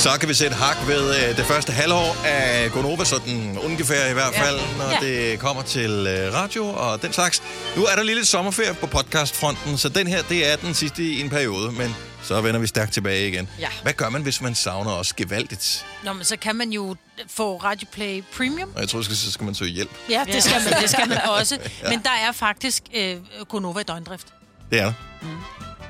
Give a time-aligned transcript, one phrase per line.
[0.00, 4.12] Så kan vi sætte hak ved øh, det første halvår af Gonova, sådan ungefær i
[4.12, 4.76] hvert fald, ja.
[4.78, 4.98] når Ja.
[5.30, 7.42] det kommer til øh, radio og den slags.
[7.76, 11.02] Nu er der lige lidt sommerferie på podcastfronten, så den her, det er den sidste
[11.02, 13.48] i en periode, men så vender vi stærkt tilbage igen.
[13.58, 13.68] Ja.
[13.82, 15.86] Hvad gør man, hvis man savner os gevaldigt?
[16.04, 16.96] Nå, men så kan man jo
[17.28, 18.70] få Radio Play Premium.
[18.74, 19.90] Og jeg tror, så skal man søge hjælp.
[20.10, 21.58] Ja, det skal man, det skal man også.
[21.88, 23.16] Men der er faktisk øh,
[23.48, 24.26] Gonova i døgndrift.
[24.70, 24.92] Det er der.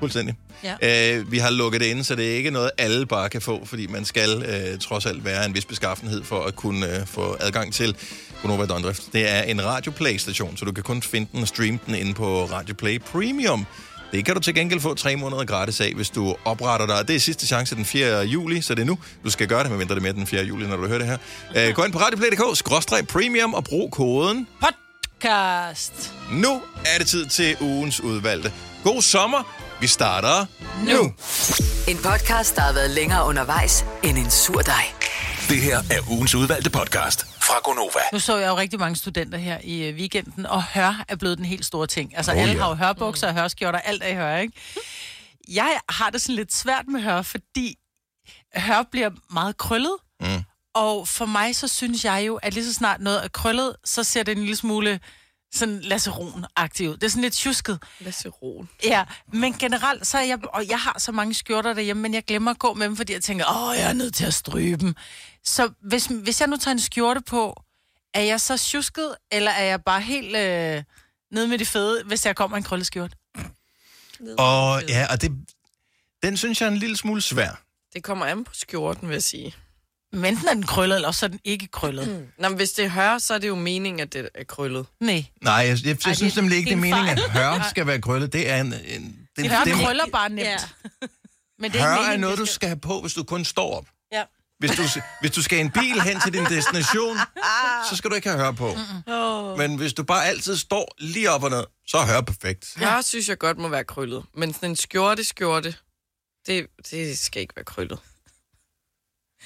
[0.01, 0.35] Fuldstændig.
[0.83, 1.17] Ja.
[1.19, 3.65] Øh, vi har lukket det inde, så det er ikke noget, alle bare kan få,
[3.65, 7.37] fordi man skal øh, trods alt være en vis beskaffenhed for at kunne øh, få
[7.41, 7.97] adgang til
[8.43, 9.03] Gonova Døgndrift.
[9.13, 12.15] Det er en Radio Play-station, så du kan kun finde den og streame den inde
[12.15, 13.67] på Radio Play Premium.
[14.13, 17.09] Det kan du til gengæld få tre måneder gratis af, hvis du opretter dig.
[17.09, 18.21] Det er sidste chance den 4.
[18.21, 18.99] juli, så det er nu.
[19.25, 20.45] Du skal gøre det, medmindre det er med den 4.
[20.45, 21.19] juli, når du hører det her.
[21.57, 26.13] Øh, gå ind på radioplay.dk, skråstreg premium og brug koden Podcast.
[26.33, 26.63] nu
[26.95, 28.53] er det tid til ugens udvalgte.
[28.85, 29.70] God sommer.
[29.81, 30.47] Vi starter
[30.85, 31.13] nu.
[31.89, 34.85] En podcast, der har været længere undervejs end en sur dej.
[35.49, 38.01] Det her er ugens udvalgte podcast fra Gonova.
[38.13, 41.39] Nu så jeg jo rigtig mange studenter her i øh, weekenden, og hør er blevet
[41.39, 42.17] den helt store ting.
[42.17, 42.61] Altså, Oh, oh, alle ja.
[42.63, 44.53] har jo hørbukser og hørskjorter, alt er i hør, ikke?
[45.49, 47.75] Jeg har det sådan lidt svært med hør, fordi
[48.57, 49.97] hør bliver meget krøllet.
[50.21, 50.43] Mm.
[50.75, 54.05] Og for mig, så synes jeg jo, at lige så snart noget er krøllet, så
[54.05, 55.01] ser det en lille smule
[55.53, 56.95] sådan Lasse Ron-agtigt ud.
[56.95, 57.83] Det er sådan lidt tjusket.
[58.01, 58.69] Lasse Ron.
[58.85, 62.25] Ja, men generelt, så er jeg, og jeg har så mange skjorter derhjemme, men jeg
[62.25, 64.77] glemmer at gå med dem, fordi jeg tænker, åh, jeg er nødt til at stryge
[64.77, 64.95] dem.
[65.45, 67.63] Så hvis, hvis jeg nu tager en skjorte på,
[68.15, 70.83] er jeg så tjusket, eller er jeg bare helt øh,
[71.31, 73.15] nede med de fede, hvis jeg kommer en krølleskjort?
[74.39, 75.33] Og ja, og det,
[76.23, 77.63] den synes jeg er en lille smule svær.
[77.95, 79.55] Det kommer an på skjorten, vil jeg sige.
[80.13, 82.09] Men enten er den krøllet, eller også er den ikke krøllet.
[82.09, 82.27] Mm.
[82.39, 84.87] Nå, men hvis det er hør, så er det jo meningen, at det er krøllet.
[85.01, 85.25] Nej.
[85.43, 87.67] Nej, jeg, jeg, jeg Ej, synes det- nemlig ikke, det er en meningen, at hør
[87.71, 88.33] skal være krøllet.
[88.33, 88.67] Det er en...
[88.67, 88.73] en
[89.37, 90.41] det, Det, det, det, krøller bare nemt.
[90.49, 90.57] Ja.
[91.59, 93.45] Men det er, hør ikke er meningen, noget, du skal have på, hvis du kun
[93.45, 93.87] står op.
[94.13, 94.23] Ja.
[94.59, 94.83] Hvis du,
[95.21, 97.17] hvis du skal i en bil hen til din destination,
[97.91, 98.77] så skal du ikke have hør på.
[99.07, 99.59] Oh.
[99.59, 102.73] Men hvis du bare altid står lige op og ned, så er hør perfekt.
[102.77, 104.25] Hør synes jeg godt må være krøllet.
[104.35, 105.75] Men sådan en skjorte-skjorte,
[106.47, 107.99] det, det skal ikke være krøllet.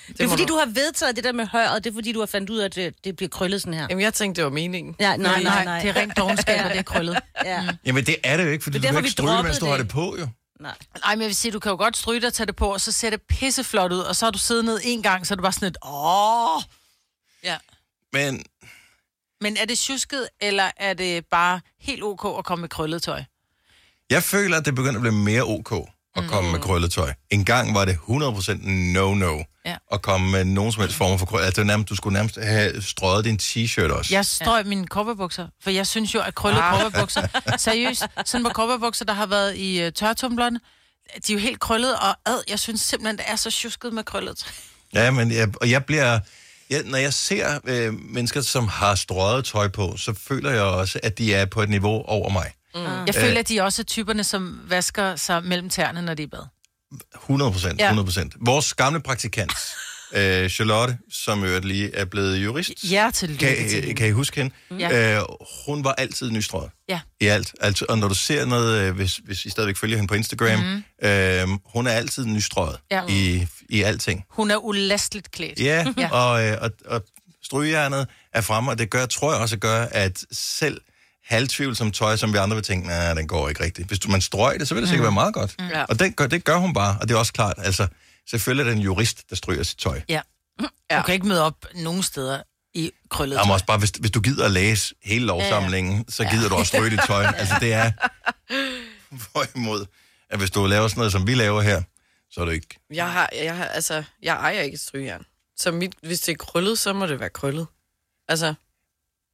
[0.08, 1.84] Det er fordi, du har vedtaget det der med høret.
[1.84, 3.86] Det er fordi, du har fandt ud af, at det, det bliver krøllet sådan her.
[3.90, 4.96] Jamen, jeg tænkte, det var meningen.
[5.00, 5.80] Ja, nej, nej, nej.
[5.80, 7.18] det er rent dogenskab, og det er krøllet.
[7.44, 7.68] Ja.
[7.86, 9.58] Jamen, det er det jo ikke, fordi Det du er kan derfor, ikke stryge, mens
[9.58, 9.80] du har det.
[9.86, 10.28] det på, jo.
[10.60, 10.74] Nej.
[11.04, 12.72] Ej, men jeg vil sige, du kan jo godt stryge dig og tage det på,
[12.72, 15.34] og så ser det pisseflot ud, og så har du siddet ned en gang, så
[15.34, 16.62] er det bare sådan et, åh.
[17.44, 17.56] Ja.
[18.12, 18.44] Men
[19.40, 23.22] Men er det tjusket, eller er det bare helt ok at komme med krøllet tøj?
[24.10, 27.12] jeg føler, at det begynder at blive mere ok at komme med krøllet tøj.
[27.30, 28.52] En gang var det 100%
[28.96, 29.76] no-no Ja.
[29.92, 31.46] at komme med nogen som helst form for krøllet.
[31.46, 34.14] Altså, var nærmest, du skulle nærmest have strøget din t-shirt også.
[34.14, 34.68] Jeg strøg ja.
[34.68, 36.80] mine kopperbukser, for jeg synes jo, at krøllet Ah.
[36.82, 37.26] kopperbukser,
[37.58, 40.60] seriøst, sådan på kopperbukser, der har været i uh, tørretumblerne,
[41.26, 44.04] de er jo helt krøllet, og ad, jeg synes simpelthen, det er så tjusket med
[44.04, 44.52] krøllet.
[44.94, 46.18] Ja, men jeg, og jeg bliver...
[46.70, 51.00] Jeg, når jeg ser øh, mennesker, som har strøget tøj på, så føler jeg også,
[51.02, 52.52] at de er på et niveau over mig.
[52.74, 53.06] Mm.
[53.06, 56.26] Jeg føler, at de også er typerne, som vasker sig mellem tæerne, når de er
[56.26, 56.46] i bad.
[57.14, 57.84] 100 procent, Ja.
[57.84, 58.34] 100 procent.
[58.40, 59.52] Vores gamle praktikant,
[60.16, 62.72] øh, Charlotte, som jo lige er blevet jurist.
[62.90, 64.54] Ja, tillykke kan, til kan I huske hende?
[64.78, 65.16] Ja.
[65.18, 65.22] Øh,
[65.66, 66.70] hun var altid nystrøget.
[66.88, 67.00] Ja.
[67.20, 67.54] I alt.
[67.60, 70.58] Altså, og når du ser noget, øh, hvis, hvis I stadigvæk følger hende på Instagram,
[70.60, 71.08] mm.
[71.08, 73.02] øh, hun er altid nystrøget Ja.
[73.08, 74.24] i, i alting.
[74.30, 75.60] Hun er ulastligt klædt.
[75.60, 76.08] Ja, Ja.
[76.12, 77.04] og, øh, og, og
[77.42, 80.80] strygejernet er fremme, og det gør, tror jeg også gør, at selv
[81.24, 83.88] halvtvivlsom tøj, som vi andre vil tænke, nej, den går ikke rigtigt.
[83.88, 85.54] Hvis du, man strøg det, så vil det sikkert være meget godt.
[85.58, 85.84] Ja.
[85.84, 87.86] Og det gør, det gør hun bare, og det er også klart, altså,
[88.30, 90.00] selvfølgelig er det en jurist, der stryger sit tøj.
[90.08, 90.20] Ja.
[90.90, 92.42] Du kan ikke møde op nogen steder
[92.74, 93.52] i krøllet Jamen tøj.
[93.52, 96.90] også bare, hvis, hvis du gider at læse hele lovsamlingen, så gider du også stryge
[96.90, 97.24] dit tøj.
[97.36, 97.92] Altså, det er
[99.32, 99.86] hvorimod,
[100.30, 101.82] at hvis du laver sådan noget, som vi laver her,
[102.30, 102.78] så er det ikke...
[102.92, 105.24] Jeg har, jeg har, altså, jeg ejer ikke et strygejern.
[105.56, 107.66] Så mit, hvis det er krøllet, så må det være krøllet.
[108.28, 108.54] Altså,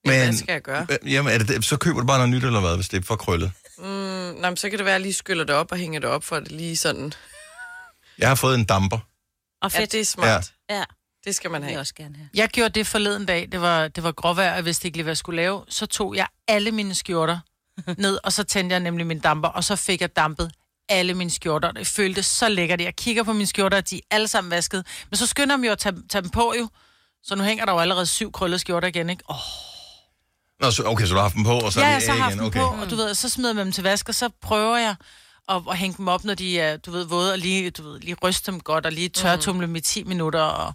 [0.04, 0.86] Men, hvad skal jeg gøre?
[1.06, 3.06] Jamen, er det, det- så køber du bare noget nyt, eller hvad, hvis det er
[3.06, 3.52] for krøllet?
[3.78, 6.00] Mm, nej, men så kan det være, at jeg lige skyller det op og hænger
[6.00, 7.12] det op, for at det lige sådan...
[8.18, 8.98] Jeg har fået en damper.
[9.62, 9.92] Og Ja, fedt.
[9.92, 10.52] det er smart.
[10.70, 10.76] Ja.
[10.78, 10.84] ja.
[11.24, 11.80] Det skal man Det vil jeg have.
[11.80, 12.28] også gerne have.
[12.34, 13.48] Jeg gjorde det forleden dag.
[13.52, 15.64] Det var, det var gråvejr, og jeg vidste ikke lige, hvad jeg skulle lave.
[15.68, 17.38] Så tog jeg alle mine skjorter
[17.98, 20.53] ned, og så tændte jeg nemlig min damper, og så fik jeg dampet
[20.88, 21.72] alle mine skjorter.
[21.72, 22.80] Det føltes så lækkert.
[22.80, 24.86] Jeg kigger på mine skjorter, og de er alle sammen vasket.
[25.10, 26.68] Men så skynder jeg mig jo at tage, tage dem på jo.
[27.22, 29.22] Så nu hænger der jo allerede syv krøllede skjorter igen, ikke?
[29.28, 29.36] Oh,
[30.60, 32.07] Nå, så, okay, så du har haft dem på, og så ja, er jeg de
[32.07, 32.39] så har haft igen.
[32.39, 32.60] dem Okay.
[32.60, 34.95] på, og du ved, så smider jeg dem til vask, og så prøver jeg
[35.48, 38.01] at, at hænge dem op, når de er, du ved, våde, og lige, du ved,
[38.01, 40.72] lige ryste dem godt, og lige tørretumle dem i 10 minutter, og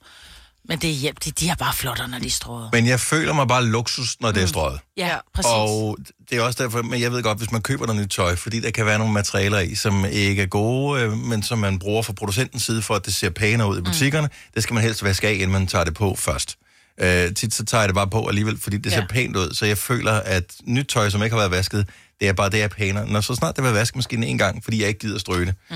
[0.69, 2.69] Men det er hjælp, de, de er bare flottere, når de er strået.
[2.73, 4.79] Men jeg føler mig bare luksus, når det er strøget.
[4.97, 5.51] Ja, præcis.
[5.53, 5.97] Og
[6.29, 8.59] det er også derfor, men jeg ved godt, hvis man køber noget nyt tøj, fordi
[8.59, 12.01] der kan være nogle materialer i, som ikke er gode, øh, men som man bruger
[12.01, 14.51] fra producentens side, for at det ser pænere ud i butikkerne, mm.
[14.53, 16.57] det skal man helst vaske af, inden man tager det på først.
[17.01, 19.05] Øh, tit så tager jeg det bare på alligevel, fordi det ser Ja.
[19.07, 21.89] pænt ud, så jeg føler, at nyt tøj, som ikke har været vasket,
[22.19, 23.07] det er bare det, er pænere.
[23.07, 25.75] Når så snart det været vaskemaskinen en gang, fordi jeg ikke gider stryge det, mm.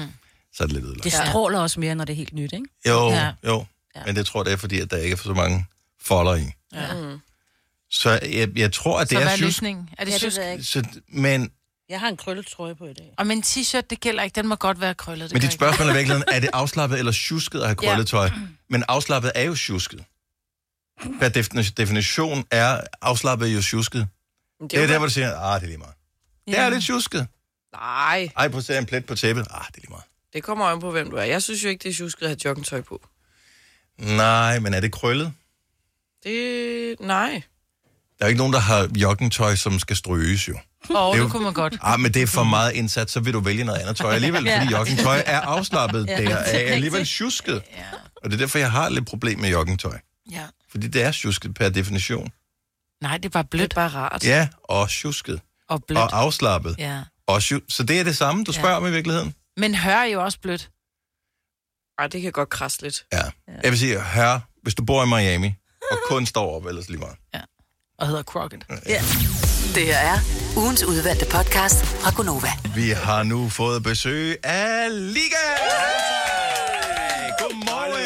[0.54, 1.04] så er det lidt ødelagt.
[1.04, 2.66] Det stråler også mere, når det er helt nyt, ikke?
[2.88, 3.16] Jo, Ja.
[3.26, 3.32] ja.
[3.48, 3.66] jo.
[3.96, 4.02] Ja.
[4.06, 5.66] Men det tror jeg, det er, fordi at der ikke er så mange
[6.02, 6.44] folder i.
[6.74, 6.88] Ja.
[7.92, 9.46] Så jeg, jeg tror, at det Så hvad er er sjusk.
[9.46, 9.90] løsningen?
[9.98, 10.64] Er det Ja, det jeg ikke.
[10.64, 11.50] Så, men,
[11.90, 13.14] Jeg har en krøllet trøje på i dag.
[13.18, 14.36] Og min t-shirt, det gælder ikke.
[14.36, 15.32] Den må godt være krøllet.
[15.34, 15.54] Men dit ikke.
[15.54, 18.30] spørgsmål er virkelig, er det afslappet eller tjusket at have krøllet tøj?
[18.70, 20.04] Men afslappet er jo tjusket.
[21.20, 24.08] Per defini- definition er afslappet jo tjusket.
[24.60, 25.94] Men Det er der, hvor du siger, ah, det er lige meget.
[26.48, 27.28] Det er lidt tjusket.
[27.74, 29.48] Nej, Ej, prøv at se en plet på tæppet.
[29.52, 30.04] Ah, det er lige meget.
[30.34, 31.24] det kommer an på, hvem du er.
[31.24, 33.08] Jeg synes jo ikke, det er tjusket at have joggingtøj på.
[33.98, 35.34] Nej, men er det krøllet?
[36.24, 36.96] Det...
[37.00, 37.42] Nej.
[38.20, 40.54] Der er ikke nogen, der har joggingtøj, som skal stryges jo.
[40.54, 40.60] Åh,
[40.90, 41.78] Det er det, jo- det kunne man godt.
[41.82, 44.50] Ah, men det er for meget indsat, så vil du vælge noget andet tøj alligevel,
[44.60, 46.08] fordi joggingtøj er afslappet.
[46.08, 46.38] Det er
[46.74, 47.62] alligevel tjusket.
[48.16, 49.98] Og det er derfor, jeg har lidt problem med joggingtøj.
[50.32, 50.44] Ja.
[50.72, 52.32] Fordi det er tjusket per definition.
[53.02, 54.24] Nej, det er bare Det blødt er bare rart.
[54.24, 55.42] Ja, og tjusket.
[55.70, 56.02] og blødt.
[56.02, 56.76] Og afslappet.
[56.78, 57.02] Ja.
[57.28, 58.78] Og så det er det samme, du spørger ja.
[58.78, 59.34] om i virkeligheden?
[59.58, 60.70] Men hør er jo også blødt.
[62.00, 63.06] Ej, det kan godt krasse lidt.
[63.14, 63.22] Ja.
[63.64, 65.54] Jeg vil sige, hør, hvis du bor i Miami,
[65.92, 67.16] og kun står op, ellers lige meget.
[68.00, 68.66] Og hedder Crockett.
[69.76, 70.20] Det her er
[70.58, 72.50] ugens udvalgte podcast fra Gonova.
[72.76, 75.46] Vi har nu fået besøg af Liga!
[77.40, 77.40] Godmorgen!
[77.40, 77.99] Godmorgen!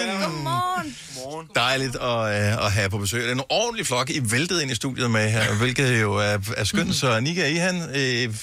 [1.56, 3.22] Dejligt at, uh, at have på besøg.
[3.24, 6.38] Det er en ordentlig flok, I væltede ind i studiet med her, hvilket jo er,
[6.58, 6.96] er skønt.
[6.96, 8.36] Så Nika I han, øh,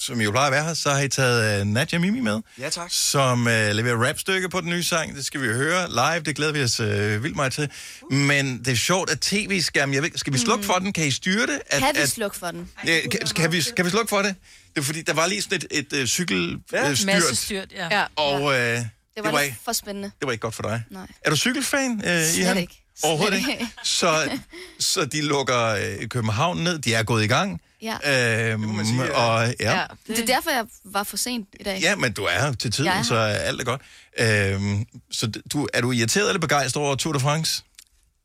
[0.00, 2.40] som jo plejer at være her, så har I taget uh, Nadja Mimi med.
[2.58, 2.88] Ja, tak.
[2.90, 5.16] Som uh, leverer rapstykke på den nye sang.
[5.16, 6.86] Det skal vi høre live, det glæder vi os uh,
[7.22, 7.68] vildt meget til.
[8.10, 10.92] Men det er sjovt, at tv-skærmen, jeg ved, skal vi slukke for den?
[10.92, 11.60] Kan I styre det?
[11.70, 12.68] At, Kan vi at- slukke for den?
[12.86, 14.34] Ja, kan, kan, vi, kan vi slukke for det?
[14.74, 16.90] Det er fordi, der var lige sådan et, et, et cykelstyrt, Ja.
[16.90, 17.98] øh, styrt, Masse styrt, ja.
[17.98, 18.04] Ja.
[18.16, 18.78] og øh,
[19.16, 20.10] det, Det var, var lidt ikke, for spændende.
[20.20, 20.82] det var ikke godt for dig.
[20.90, 21.06] Nej.
[21.24, 22.58] Er du cykelfan, øh, Slet Ihan?
[22.58, 22.82] ikke.
[23.02, 23.66] Overhovedet ikke.
[23.82, 24.38] Så,
[24.78, 26.78] så de lukker øh, København ned.
[26.78, 27.60] De er gået i gang.
[27.82, 28.50] Ja.
[28.52, 29.10] Øhm, man sige, ja.
[29.12, 29.72] og, ja.
[29.72, 29.86] Ja, Ja.
[30.06, 31.78] Det er derfor, jeg var for sent i dag.
[31.80, 33.82] ja, men du er til tiden, er så alt er godt.
[34.18, 37.62] Øhm, så du, er du irriteret eller begejstret over Tour de France?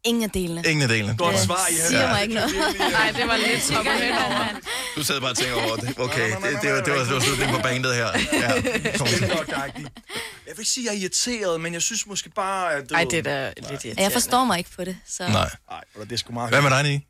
[0.06, 0.64] Ingen af delene.
[0.68, 1.18] Ingen af delene.
[1.18, 1.88] Godt Det svar, I har.
[1.88, 2.52] siger mig ikke noget.
[2.80, 4.48] Nej, det var lidt toppen henover.
[4.96, 6.00] Du sad bare og tænker over det.
[6.00, 8.08] Okay, det, nej, det, var, det, var, det var slutningen på bandet her.
[8.34, 8.52] Ja.
[8.98, 9.08] Kom.
[9.08, 12.90] Jeg vil ikke sige, at jeg er irriteret, men jeg synes måske bare, at...
[12.90, 14.02] Du Ej, det er da lidt irriterende.
[14.02, 14.98] Jeg forstår mig ikke på det.
[15.08, 15.24] Så.
[15.28, 15.50] Nej.
[15.70, 17.06] Nej, det er sgu meget Hvad med dig, Nick?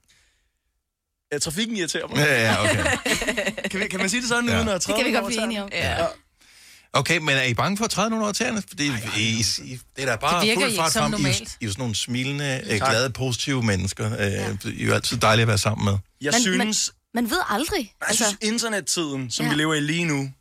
[1.33, 2.17] Ja, trafikken irriterer mig.
[2.17, 2.83] Ja, ja, okay.
[3.71, 4.55] Kan, vi, kan man sige det sådan, Ja.
[4.57, 5.69] uden at Det træde kan vi godt blive enige om.
[5.71, 6.05] Ja.
[6.93, 8.63] Okay, men er I bange for at træde nogen over tæerne?
[8.67, 11.13] Fordi I, I, I, det er da bare Det fuld fart frem.
[11.13, 11.29] I, er.
[11.61, 12.89] I er sådan nogle smilende, øh, Tak.
[12.89, 14.11] glade, positive mennesker.
[14.19, 15.97] Øh, I er jo altid dejlige at være sammen med.
[16.21, 17.93] Jeg Men- synes, Man ved aldrig.
[18.07, 19.51] jeg synes, internettiden, som Ja.
[19.51, 20.31] vi lever i lige nu,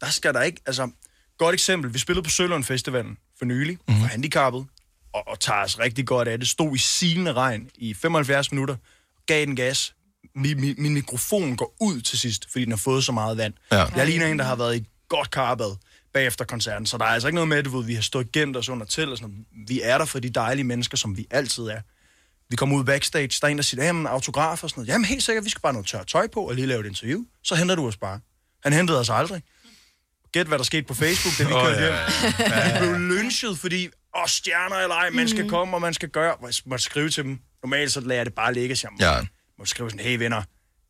[0.00, 0.60] der skal der ikke...
[0.66, 0.90] Altså,
[1.38, 1.94] godt eksempel.
[1.94, 4.00] Vi spillede på Sølund Festivalen for nylig, mm-hmm.
[4.02, 4.66] for handicappet,
[5.14, 6.48] og, og tager os rigtig godt af det.
[6.48, 8.76] Stod i silende regn i 75 minutter,
[9.26, 9.94] gav den gas.
[10.34, 13.54] Min, min, min mikrofon går ud til sidst, fordi den har fået så meget vand.
[13.72, 13.84] Ja.
[13.96, 15.76] Jeg ligner en, der har været i godt karbad
[16.14, 18.68] bagefter koncerten, så der er altså ikke noget med, ved, vi har stået gemt os
[18.68, 19.68] under til, og sådan noget.
[19.68, 21.80] Vi er der for de dejlige mennesker, som vi altid er.
[22.50, 24.88] Vi kommer ud backstage, der er en, der siger, jamen autograf og sådan noget.
[24.88, 26.86] Jamen helt sikkert, vi skal bare have noget tørt tøj på og lige lave et
[26.86, 27.20] interview.
[27.44, 28.20] Så henter du os bare.
[28.62, 29.42] Han hentede os aldrig.
[30.32, 32.74] Gæt, hvad der skete på Facebook, da vi Åh, oh, kørte ja, hjem.
[32.74, 36.34] Vi blev lynchet, fordi, åh, stjerner eller ej, man skal komme, og man skal gøre.
[36.34, 37.38] Og Jeg måtte skrive til dem.
[37.62, 39.26] Normalt så lader jeg det bare ligge, så jeg må, Ja.
[39.58, 40.42] må skrive sådan, hey venner,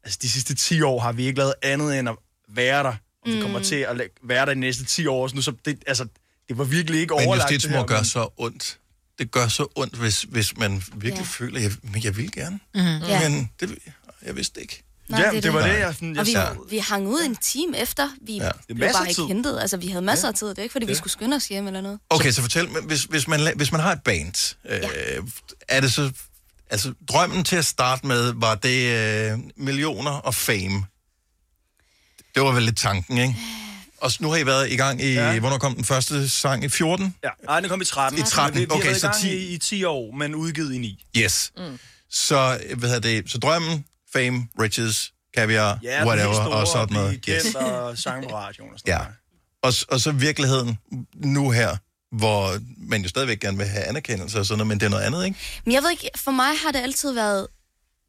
[0.05, 2.17] altså de sidste 10 år har vi ikke lavet andet end at
[2.49, 2.95] være der.
[3.27, 5.29] Og vi kommer til at være der de næste 10 år.
[5.29, 6.07] Så nu, så det, altså,
[6.49, 7.51] det var virkelig ikke Men overlagt.
[7.51, 8.79] det her, gør men- så ondt.
[9.21, 11.23] Det gør så ondt, hvis, hvis man virkelig Ja.
[11.45, 12.61] føler, at jeg, men jeg vil gerne.
[12.75, 13.29] Ja.
[13.29, 13.79] Men det,
[14.27, 14.83] jeg vidste ikke.
[15.09, 15.95] Nej, ja, det det, var det, jeg...
[15.95, 16.49] Sådan, jeg Og vi, ja.
[16.71, 18.09] vi hang ud en time efter.
[18.27, 18.45] Vi Ja.
[18.45, 18.49] ja.
[18.49, 19.27] er blev masser bare ikke tid.
[19.27, 19.61] hentet.
[19.61, 20.49] Altså, vi havde masser af tid.
[20.49, 21.99] Det er ikke, fordi vi skulle skynde os hjem eller noget.
[22.11, 24.81] Okay, så fortæl hvis, hvis, man, hvis man har et band, øh,
[25.69, 26.11] er det så...
[26.71, 28.87] Altså, drømmen til at starte med, var det
[29.33, 30.85] øh, millioner og fame?
[32.35, 33.37] Det var vel lidt tanken, ikke?
[34.01, 35.13] Og nu har I været i gang i...
[35.15, 35.31] Ja.
[35.33, 35.39] Ja.
[35.41, 36.65] Hvornår kom den første sang?
[36.65, 37.15] I 14?
[37.25, 38.19] Ja, nej, den kom i 13.
[38.19, 39.29] I 13, Vi, vi okay, har været i så gang 10.
[39.29, 41.05] i, i 10 år, men udgivet i 9.
[41.17, 41.53] Yes.
[41.57, 41.79] Mm.
[42.11, 43.31] Så, hvad hedder det?
[43.31, 47.21] Så drømmen, fame, riches, caviar, Ja, whatever, store, og sådan noget.
[47.23, 48.99] Blive kendt og sang på radioen og sådan Ja.
[48.99, 49.15] noget.
[49.63, 50.79] Og, og så virkeligheden
[51.15, 51.77] nu her,
[52.17, 55.05] hvor man jo stadigvæk gerne vil have anerkendelse og sådan noget, men det er noget
[55.05, 55.39] andet, ikke?
[55.65, 57.47] Men jeg ved ikke, for mig har det altid været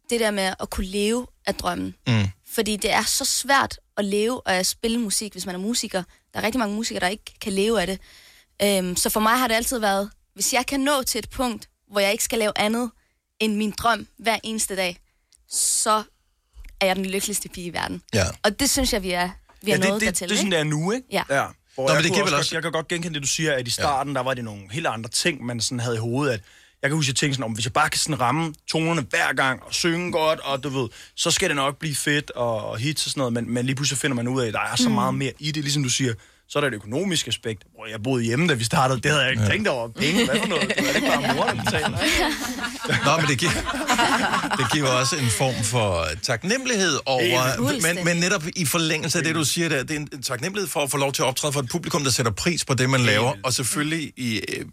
[0.10, 1.96] det der med at kunne leve af drømmen.
[2.08, 2.28] Mm.
[2.56, 6.04] Fordi det er så svært at leve og at spille musik, hvis man er musiker.
[6.34, 8.00] Der er rigtig mange musikere, der ikke kan leve af det.
[8.64, 11.70] Øhm, så for mig har det altid været, hvis jeg kan nå til et punkt,
[11.92, 12.92] hvor jeg ikke skal lave andet
[13.40, 14.98] end min drøm hver eneste dag,
[15.50, 16.04] så
[16.82, 18.02] er jeg den lykkeligste pige i verden.
[18.14, 18.24] Ja.
[18.44, 19.30] Og det synes jeg, vi er,
[19.62, 20.30] vi er ja, det, nået det, dertil.
[20.30, 21.08] det er sådan, det er nu, ikke?
[21.12, 21.24] Ja.
[21.30, 21.46] ja.
[21.76, 23.54] Hvor Nå, jeg, men det kan også også- jeg kan godt genkende det, du siger,
[23.54, 24.18] at i starten, ja.
[24.18, 26.42] der var det nogle helt andre ting, man sådan havde i hovedet, at
[26.82, 29.06] jeg kan huske, at jeg tænkte sådan, om hvis jeg bare kan sådan ramme tonerne
[29.10, 32.66] hver gang, og synge godt, og du ved, så skal det nok blive fedt, og,
[32.70, 34.60] og hits og sådan noget, men, men lige pludselig finder man ud af, at der
[34.60, 34.96] er så Mm.
[34.96, 36.14] meget mere i det, ligesom du siger,
[36.52, 37.64] så er der et økonomisk aspekt.
[37.76, 39.50] Hvor jeg boede hjemme, da vi startede, det havde jeg ikke ja.
[39.50, 39.88] tænkt over.
[39.88, 40.68] Penge, hvad for noget?
[40.78, 41.98] Det er ikke bare mor, der betaler.
[43.06, 43.52] Nå, men det giver,
[44.58, 47.62] det giver også en form for taknemmelighed over...
[47.82, 50.80] Men, men netop i forlængelse af det, du siger der, det er en taknemmelighed for
[50.80, 53.02] at få lov til at optræde for et publikum, der sætter pris på det, man
[53.02, 53.34] laver.
[53.44, 54.66] Og selvfølgelig i, øh,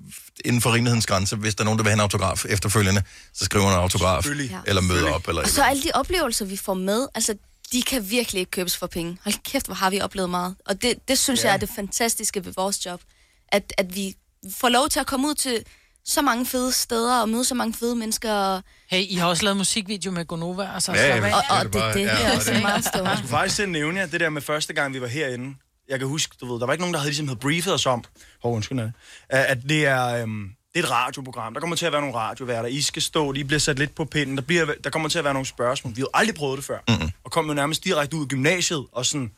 [0.45, 3.03] inden for rimelighedens grænse, hvis der er nogen, der vil have en autograf efterfølgende,
[3.35, 4.27] så skriver man en autograf,
[4.67, 7.35] eller møder op, eller Og så alle de oplevelser, vi får med, altså,
[7.73, 9.19] de kan virkelig ikke købes for penge.
[9.25, 10.55] Hold kæft, hvor har vi oplevet meget.
[10.67, 11.49] Og det, det synes ja.
[11.49, 13.01] jeg er det fantastiske ved vores job.
[13.49, 14.15] At, at vi
[14.57, 15.65] får lov til at komme ud til
[16.05, 18.33] så mange fede steder og møde så mange fede mennesker.
[18.33, 21.29] Og, Hey, I har også lavet musikvideo med Gonova, altså Ja, slap af.
[21.31, 21.37] ja.
[21.37, 23.05] og, det er og det det, det, det ja, er og også det- meget stor.
[23.09, 25.55] Jeg skulle faktisk nævne jer, det der med første gang, vi var herinde.
[25.89, 27.87] Jeg kan huske, du ved, der var ikke nogen, der havde, ligesom, havde briefet os
[27.87, 28.05] om,
[28.43, 28.81] hov, undskyld,
[29.29, 30.51] at det er, øhm,
[30.83, 31.55] det er et radioprogram.
[31.55, 32.69] Der kommer til at være nogle radioværter.
[32.69, 34.37] I skal stå, de bliver sat lidt på pinden.
[34.37, 35.97] Der, bliver, der kommer til at være nogle spørgsmål.
[35.97, 36.79] Vi har aldrig prøvet det før.
[36.89, 37.11] Mm-hmm.
[37.25, 39.31] Og kom jo nærmest direkte ud af gymnasiet, og sådan,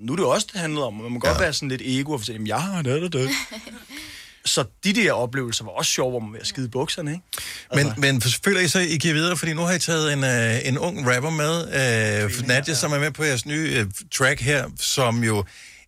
[0.00, 0.94] nu er det jo også, det handlede om.
[0.94, 1.40] Man må godt Ja.
[1.40, 3.30] være sådan lidt ego og fortælle, jamen, jeg har det, det, det.
[4.44, 7.24] Så de der oplevelser var også sjove, hvor man var skide bukserne, ikke?
[7.74, 10.68] Men, men føler I så, I giver videre, fordi nu har I taget en, øh,
[10.68, 11.60] en ung rapper med,
[12.24, 15.44] øh, Nadia, som er med på jeres nye øh, track her, som jo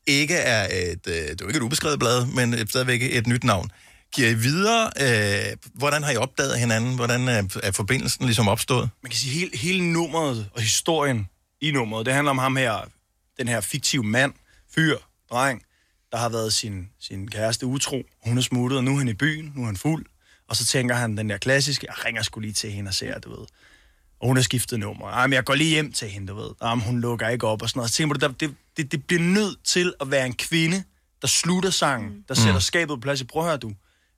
[0.06, 3.26] ikke er et, øh, det er jo ikke et ubeskrevet blad, men et, stadigvæk et
[3.26, 3.70] nyt navn.
[4.14, 6.96] Giver I videre, øh, hvordan har I opdaget hinanden?
[6.96, 8.90] Hvordan er, er forbindelsen ligesom opstået?
[9.02, 11.28] man kan sige, hele, hele nummeret og historien
[11.60, 12.88] i nummeret, det handler om ham her,
[13.38, 14.32] den her fiktive mand,
[14.74, 14.96] fyr,
[15.30, 15.62] dreng,
[16.12, 18.02] der har været sin, sin kæreste utro.
[18.24, 20.06] Hun er smuttet, og nu er han i byen, nu er han fuld.
[20.48, 23.18] Og så tænker han den der klassiske, jeg ringer sgu lige til hende og ser,
[23.18, 23.46] du ved.
[24.20, 25.06] Og hun har skiftet nummer.
[25.06, 26.50] Ej, men jeg går lige hjem til hende, du ved.
[26.60, 27.90] Ej, men hun lukker ikke op og sådan noget.
[27.90, 30.84] Så tænker du, det, det, det bliver nødt til at være en kvinde,
[31.22, 33.24] der slutter sangen, der sætter skabet på plads.
[33.24, 33.72] Prøv at høre, du.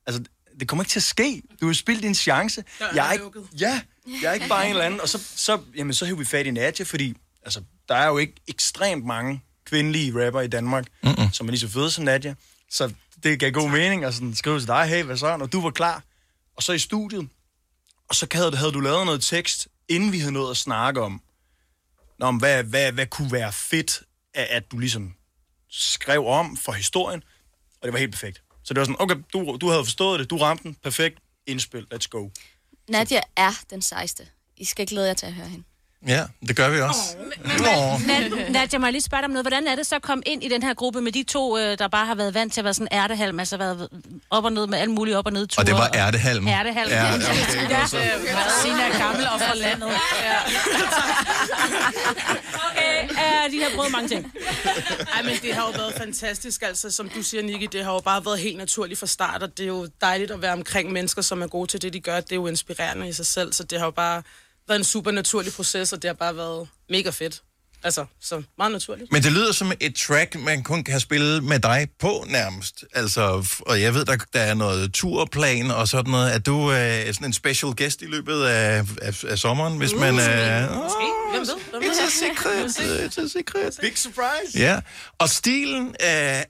[0.07, 0.23] Altså,
[0.61, 1.43] det kommer ikke til at ske.
[1.61, 2.65] Du har spildt din chance.
[2.95, 3.83] Jeg er ikke, ja,
[4.23, 5.01] jeg er ikke bare en eller anden.
[5.01, 8.19] Og så, så, jamen, så hiver vi fat i Nadja, fordi altså, der er jo
[8.19, 11.33] ikke ekstremt mange kvindelige rapper i Danmark, mm-hmm.
[11.33, 12.35] som er lige så fede som Nadja.
[12.71, 12.93] Så
[13.23, 15.71] det gav god mening at sådan skrive til dig, hey, hvad så, når du var
[15.71, 16.03] klar.
[16.57, 17.29] Og så i studiet,
[18.09, 21.23] og så havde, havde du lavet noget tekst, inden vi havde nået at snakke om,
[22.21, 24.03] om hvad, hvad, hvad kunne være fedt,
[24.35, 25.15] at, at du ligesom
[25.71, 27.23] skrev om for historien,
[27.81, 28.43] og det var helt perfekt.
[28.65, 31.87] Så det var sådan, okay, du, du havde forstået det, du ramte den, perfekt, indspil,
[31.95, 32.29] let's go.
[32.89, 34.27] Nadia er den sejeste.
[34.57, 35.65] I skal glæde jer til at høre hende.
[36.07, 37.17] Ja, det gør vi også.
[38.07, 39.45] Nat, Nat, jeg må lige spørge dig om noget.
[39.45, 41.79] Hvordan er det så at komme ind i den her gruppe med de to, øh,
[41.79, 43.89] der bare har været vant til at være sådan ærtehalm, altså været
[44.31, 45.63] op og ned med alle mulige op og ned ture?
[45.63, 46.49] Og det var ærtehalm.
[46.49, 46.91] Ærtehalm.
[46.91, 47.87] Ja, Ja, okay, ja.
[47.87, 47.97] så.
[48.63, 49.89] Sina er gammel og fra landet.
[49.89, 50.37] Ja.
[53.45, 54.33] Okay, de har prøvet mange ting.
[55.15, 58.01] Ej, men det har jo været fantastisk, altså som du siger, Nicky, det har jo
[58.01, 61.23] bare været helt naturligt fra start, og det er jo dejligt at være omkring mennesker,
[61.23, 62.21] som er gode til det, de gør.
[62.21, 64.23] Det er jo inspirerende i sig selv, så det har jo bare
[64.69, 67.43] været en super naturlig proces, og det har bare været mega fedt.
[67.85, 69.13] Altså, så meget naturligt.
[69.13, 72.85] Men det lyder som et track, man kun kan spille med dig på nærmest.
[72.95, 76.35] Altså, og jeg ved, der, der er noget turplan og sådan noget.
[76.35, 80.15] Er du øh, sådan en special guest i løbet af, af, af sommeren, hvis man...
[80.15, 80.21] Øh,
[81.33, 81.55] Hvem ved?
[81.71, 81.83] Hvem?
[81.83, 82.65] It's a secret.
[83.09, 83.79] It's a secret.
[83.81, 84.59] Big surprise!
[84.59, 84.81] Ja,
[85.19, 85.97] og stilen øh,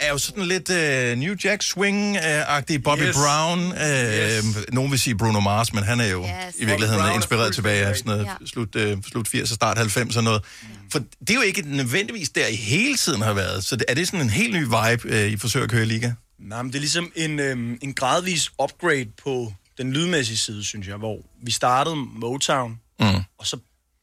[0.00, 3.16] er jo sådan lidt øh, New Jack Swing-agtig, Bobby Yes.
[3.16, 3.72] Brown.
[3.72, 4.44] Øh, Yes.
[4.72, 6.54] Nogen vil sige Bruno Mars, men han er jo Yes.
[6.58, 8.46] i virkeligheden Brown er inspireret tilbage af sådan noget, Ja.
[8.46, 10.42] slut, øh, slut 80'er, start 90'er noget.
[10.92, 13.64] For det er jo ikke nødvendigvis der, I hele tiden har været.
[13.64, 16.12] Så er det sådan en helt ny vibe, øh, I forsøger at køre i liga?
[16.38, 20.88] Nej, men det er ligesom en, øhm, en gradvis upgrade på den lydmæssige side, synes
[20.88, 23.06] jeg, hvor vi startede Motown, Mm.
[23.38, 23.56] og så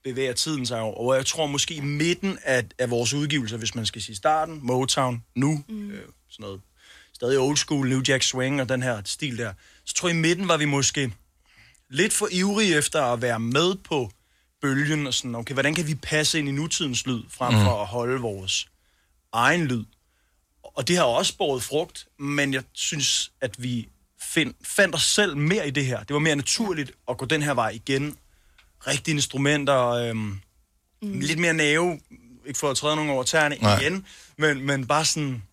[0.04, 0.96] bevæger tiden sig over.
[1.12, 4.60] Og jeg tror måske i midten af, af vores udgivelser, hvis man skal sige starten,
[4.64, 5.92] Motown, nu, mm.
[5.92, 6.62] øh, sådan noget,
[7.14, 9.54] stadig old school, New Jack Swing og den her stil der,
[9.86, 11.12] så tror jeg i midten var vi måske
[11.90, 14.12] lidt for ivrige efter at være med på
[14.62, 17.88] bølgen og sådan, okay, hvordan kan vi passe ind i nutidens lyd, frem for at
[17.88, 18.68] holde vores
[19.32, 19.86] egen lyd.
[20.64, 23.90] Og det har også båret frugt, men jeg synes, at vi
[24.22, 26.04] find, fandt os selv mere i det her.
[26.04, 28.18] Det var mere naturligt at gå den her vej igen.
[28.88, 30.40] Rigtige instrumenter, øhm,
[31.02, 31.20] mm.
[31.20, 32.00] lidt mere næve,
[32.46, 33.80] ikke for at træde nogen over tæerne Nej.
[33.80, 34.06] igen,
[34.38, 35.44] men, men bare sådan,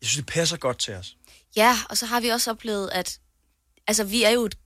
[0.00, 1.16] jeg synes, det passer godt til os.
[1.56, 3.18] Ja, og så har vi også oplevet, at
[3.86, 4.58] altså, vi er jo et,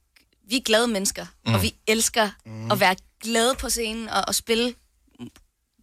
[0.48, 1.54] vi er glade mennesker, mm.
[1.54, 2.70] og vi elsker mm.
[2.70, 4.74] at være glade på scenen og, og spille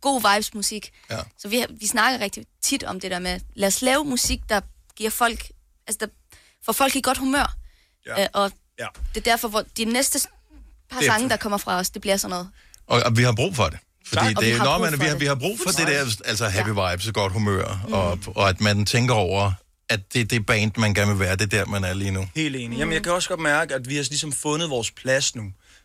[0.02, 0.92] god vibes musik.
[1.12, 1.20] Ja.
[1.38, 4.62] Så vi, vi snakker rigtig tit om det der med, lad os lave musik, der
[4.96, 5.52] giver folk,
[5.88, 6.08] altså der
[6.66, 7.56] får folk i godt humør.
[8.06, 8.24] Ja.
[8.24, 8.88] Øh, og Ja.
[9.14, 10.20] Det er derfor, hvor de næste
[10.92, 12.50] par Det sange, der kommer fra os, det bliver sådan noget.
[12.88, 13.80] Og, og vi har brug for det.
[14.06, 14.40] Fordi Tak.
[14.40, 15.22] det, er, har når brug man, for vi, har, det.
[15.22, 17.94] vi har brug for det der, altså happy vibes og godt humør, mm.
[17.94, 19.52] og, og at man tænker over,
[19.90, 22.12] at det er det band, man gerne vil være, det er der, man er lige
[22.12, 22.28] nu.
[22.36, 22.78] Helt enig.
[22.78, 25.44] Jamen, jeg kan også godt mærke, at vi har ligesom fundet vores plads nu.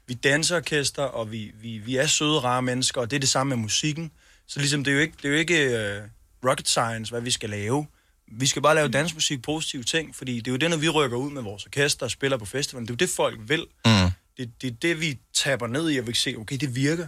[0.09, 3.29] Vi danser orkester, og vi, vi, vi er søde, rare mennesker, og det er det
[3.29, 4.11] samme med musikken.
[4.47, 5.99] Så ligesom, det er jo ikke, det er jo ikke
[6.45, 7.87] uh, rocket science, hvad vi skal lave.
[8.33, 11.17] Vi skal bare lave dansmusik, positive ting, fordi det er jo det, når vi rykker
[11.17, 13.67] ud med vores orkester og spiller på festivalen, det er jo det, folk vil.
[13.87, 13.93] Mm.
[14.37, 17.07] Det, det er det, vi taber ned i, og vi kan se, okay, det virker.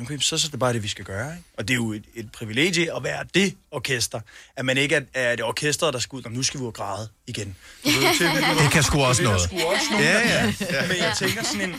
[0.00, 1.32] Okay, så, så er det bare det, vi skal gøre.
[1.36, 1.44] Ikke?
[1.58, 4.20] Og det er jo et, et privilegie at være det orkester.
[4.56, 6.68] At man ikke er, er det orkester, der skal ud, "Nå, nu skal vi ud
[6.68, 7.56] og græde igen.
[7.84, 9.62] Du ved, til- Det kan sgu også det er der noget.
[9.62, 10.04] sgu også noget.
[10.04, 10.86] Ja, ja, ja.
[10.88, 11.76] Men jeg tænker sådan en...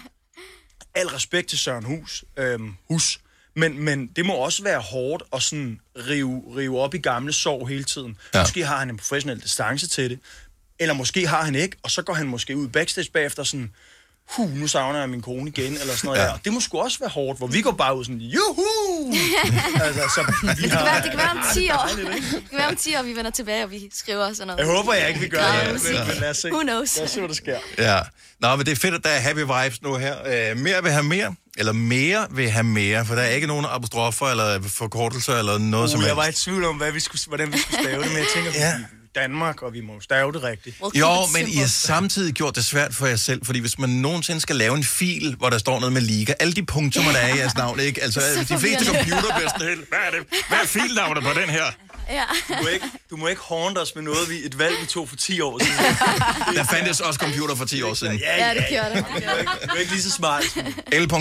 [0.97, 2.23] Al respekt til Søren Hus.
[2.37, 3.19] Øhm, hus.
[3.55, 7.67] Men, men det må også være hårdt at sådan rive, rive op i gamle sorg
[7.67, 8.17] hele tiden.
[8.33, 8.39] Ja.
[8.39, 8.43] Ja.
[8.43, 10.19] Måske har han en professionel distance til det.
[10.79, 13.71] Eller måske har han ikke, og så går han måske ud backstage bagefter sådan,
[14.35, 16.23] huh, nu savner jeg min kone igen, eller sådan noget Ja.
[16.23, 16.29] ja.
[16.29, 16.37] der.
[16.45, 19.13] Det må sgu også være hårdt, hvor vi går bare ud sådan, juhu!
[19.85, 20.85] altså, så vi Det kan, har...
[20.85, 21.89] være, det kan være om 10 år.
[21.95, 24.59] Det kan være om 10 år, vi vender tilbage, og vi skriver sådan noget.
[24.59, 26.51] Jeg håber, jeg ikke vil gøre Græde det, men, men lad os se.
[26.51, 26.97] Who knows?
[26.97, 27.57] Lad os se, hvad der sker.
[27.77, 27.99] Ja.
[28.41, 30.15] Nå, men det er fedt, at der er happy vibes nu her.
[30.51, 33.65] Øh, mere vil have mere, eller mere vil have mere, for der er ikke nogen
[33.69, 36.43] apostrofer eller forkortelser eller noget som Uh, jeg var i helst.
[36.43, 38.73] tvivl om, hvad vi skulle, hvordan vi skulle stave det, men jeg tænker, Ja.
[39.17, 39.21] Ja.
[39.21, 40.75] Danmark, og vi må stave det rigtigt.
[40.75, 43.89] We'll Jo, men I har samtidig gjort det svært for jer selv, fordi hvis man
[43.89, 47.19] nogensinde skal lave en fil, hvor der står noget med liga, alle de punktummer, der
[47.19, 48.03] er i jeres navn, ikke?
[48.03, 48.19] Altså,
[48.49, 50.27] de fleste computer bliver sådan helt, hvad er det?
[50.47, 51.63] Hvad er filnavnet på den her?
[52.09, 52.23] Ja.
[52.49, 55.09] Du må ikke, du må ikke håndte os med noget, vi, et valg, vi tog
[55.09, 55.75] for 10 år siden.
[56.55, 58.19] Der fandtes også computer for 10 år siden.
[58.19, 59.05] ja, det gjorde det.
[59.63, 60.43] Du er ikke, lige så smart.
[60.93, 61.13] L.I.G.A.M.P3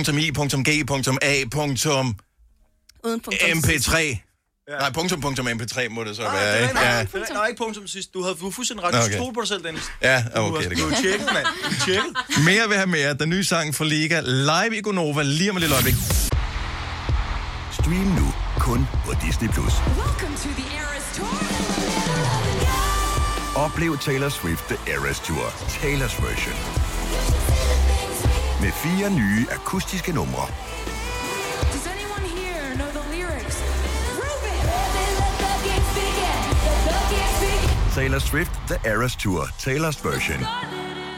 [3.05, 4.23] Uden punktum.
[4.71, 4.79] Ja.
[4.79, 6.81] Nej, punktum, punktum, mp3 må det så Nej, være, det er ikke?
[6.81, 8.15] Ja, er ikke punktum sidst.
[8.15, 8.95] Du havde, du var fuldstændig ret.
[8.95, 9.15] Du Okay.
[9.15, 9.83] stole på dig selv, Dennis.
[10.03, 10.95] ja Du okay, har, det du går.
[10.95, 11.47] har tjekket, mand.
[11.65, 12.17] Du tjekket.
[12.45, 13.15] Mere vil have mere.
[13.15, 15.95] Den nye sang fra Liga live i Gonova lige om et lille øjeblik.
[17.81, 19.49] Stream nu kun på Disney+.
[19.49, 19.73] Plus.
[23.57, 25.47] Oplev Taylor Swift The Eras Tour,
[25.83, 26.57] Taylor's version.
[28.63, 30.47] Med fire nye akustiske numre.
[37.97, 40.47] Taylor Swift The Eras Tour, Taylor's version.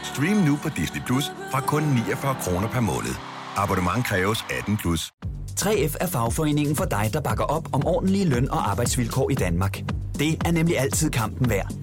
[0.03, 3.15] Stream nu på Disney Plus fra kun 49 kroner per måned.
[3.55, 5.11] Abonnement kræves 18 plus.
[5.59, 9.83] 3F er fagforeningen for dig, der bakker op om ordentlige løn- og arbejdsvilkår i Danmark.
[10.19, 11.73] Det er nemlig altid kampen værd.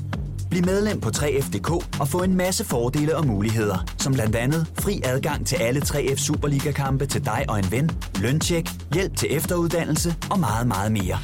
[0.50, 5.00] Bliv medlem på 3F.dk og få en masse fordele og muligheder, som blandt andet fri
[5.04, 10.40] adgang til alle 3F Superliga-kampe til dig og en ven, løntjek, hjælp til efteruddannelse og
[10.40, 11.18] meget, meget mere.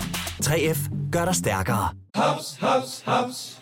[0.44, 1.88] 3F gør dig stærkere.
[2.14, 3.61] Haps, haps, haps.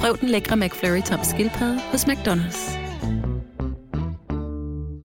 [0.00, 2.60] Prøv den lækre McFlurry tom skildpadde hos McDonald's.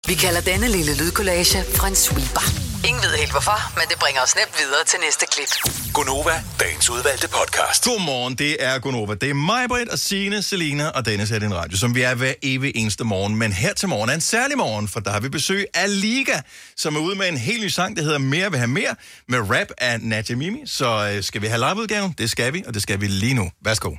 [0.07, 2.45] Vi kalder denne lille lydkollage en sweeper.
[2.87, 5.51] Ingen ved helt hvorfor, men det bringer os nemt videre til næste klip.
[5.93, 7.83] Gonova, dagens udvalgte podcast.
[7.83, 9.13] Godmorgen, det er Gunova.
[9.13, 12.01] Det er mig, Britt, og Signe, Selina og Dennis her i din radio, som vi
[12.01, 13.35] er hver evig eneste morgen.
[13.35, 16.39] Men her til morgen er en særlig morgen, for der har vi besøg af Liga,
[16.77, 18.95] som er ude med en helt ny sang, der hedder Mere vil have mere,
[19.27, 20.61] med rap af Nadia Mimi.
[20.65, 22.15] Så øh, skal vi have liveudgaven?
[22.17, 23.49] Det skal vi, og det skal vi lige nu.
[23.65, 23.91] Værsgo.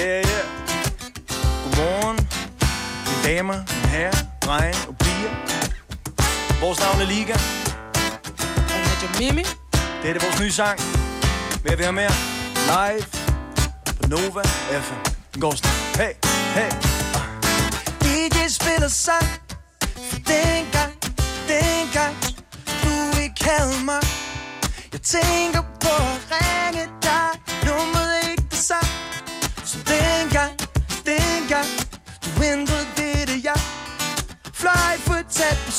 [0.00, 0.44] Yeah, yeah.
[1.62, 2.18] Godmorgen,
[3.06, 5.32] mine damer, mine herrer, drenge og piger.
[6.60, 7.36] Vores navn er Liga.
[9.18, 9.44] Mimi.
[10.02, 10.80] Det er vores nye sang.
[11.62, 12.14] Hvad vi har mere?
[12.72, 13.06] Live
[14.00, 14.42] på Nova
[14.84, 15.00] FM.
[15.32, 15.70] Den går sådan.
[16.00, 16.12] Hey,
[16.58, 16.70] hey.
[17.18, 17.26] Ah.
[18.02, 19.26] DJ spiller sang.
[20.10, 20.92] For dengang,
[21.48, 22.16] dengang,
[22.84, 24.02] du ikke havde mig.
[24.92, 27.28] Jeg tænker på at ringe dig.
[27.66, 28.09] Nummeret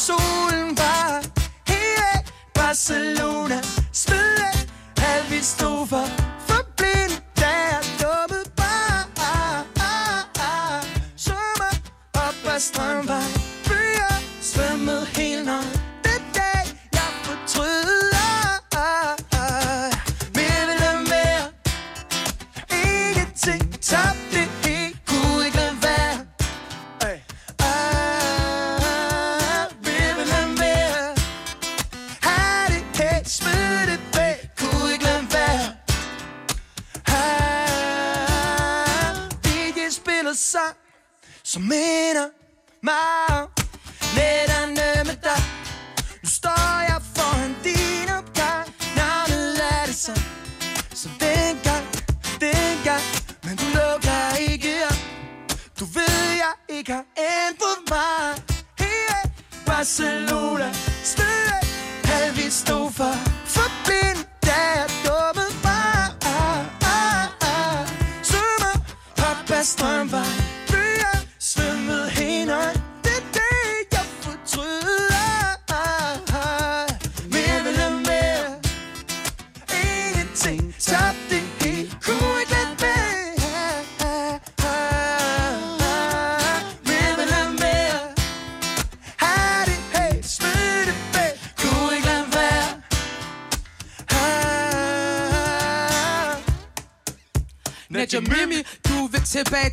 [0.07, 1.21] solen var
[1.67, 3.61] Hele Barcelona
[3.91, 4.41] Spil
[4.97, 6.30] af alt vi stod for
[41.53, 42.27] som minder
[42.83, 43.47] mig om.
[44.17, 45.41] Nætterne med dig.
[46.23, 48.67] Nu står jeg foran din opgang.
[48.95, 50.23] Navnet er det samme
[51.01, 51.85] Så dengang,
[52.45, 53.03] dengang.
[53.43, 54.99] Men du lukker ikke op.
[55.79, 58.43] Du ved jeg ikke har ændret mig.
[58.79, 59.29] Hey,
[59.65, 61.57] Barcelona Støde
[62.03, 63.30] Havde vi stod for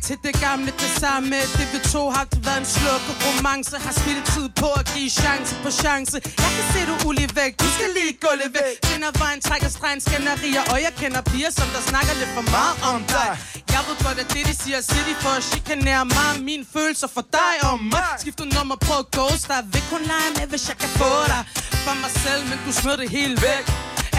[0.09, 1.35] til det gamle, det samme.
[1.57, 3.75] Det vi to har det været en slukket romance.
[3.85, 6.15] Har spillet tid på at give chance på chance.
[6.43, 8.75] Jeg kan se du ulig væk, du skal lige gå lidt væk.
[8.89, 10.63] Finder vejen, trækker stregen, skænderier.
[10.71, 13.29] Og jeg kender piger, som der snakker lidt for meget om dig.
[13.75, 15.33] Jeg ved godt, at det de siger City for.
[15.39, 16.31] At chikanere mig.
[16.49, 18.11] Mine følelser for dig og mig.
[18.23, 21.41] Skifter nummer på ghost dig Vil kun lege med, hvis jeg kan få dig.
[21.85, 23.65] For mig selv, men du smed det helt væk.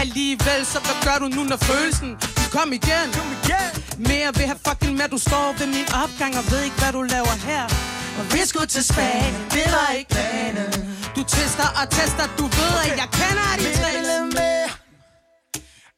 [0.03, 2.11] Alligevel, så hvad gør du nu, når følelsen
[2.55, 3.71] kom igen, kom igen.
[4.09, 7.01] Mere vil have fucking med, du står ved min opgang Og ved ikke, hvad du
[7.15, 7.65] laver her.
[8.19, 10.71] Og vi skulle til Spanien, det var ikke planen.
[11.15, 14.69] Du tester og tester, du ved, at jeg kender de Ville tricks mere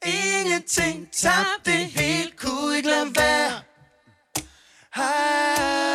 [0.06, 1.08] Ingenting.
[1.12, 2.38] Tabte helt.
[2.38, 3.52] Kunne ikke lade være?
[4.96, 5.93] Ah,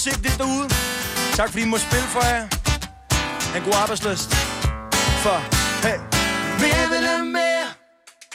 [0.00, 0.68] forsigtigt derude.
[1.34, 2.42] Tak fordi I må spille for jer.
[3.56, 4.30] En god arbejdsløst.
[5.22, 5.38] For
[5.86, 5.98] hey.
[6.60, 7.66] Mere vil have mere.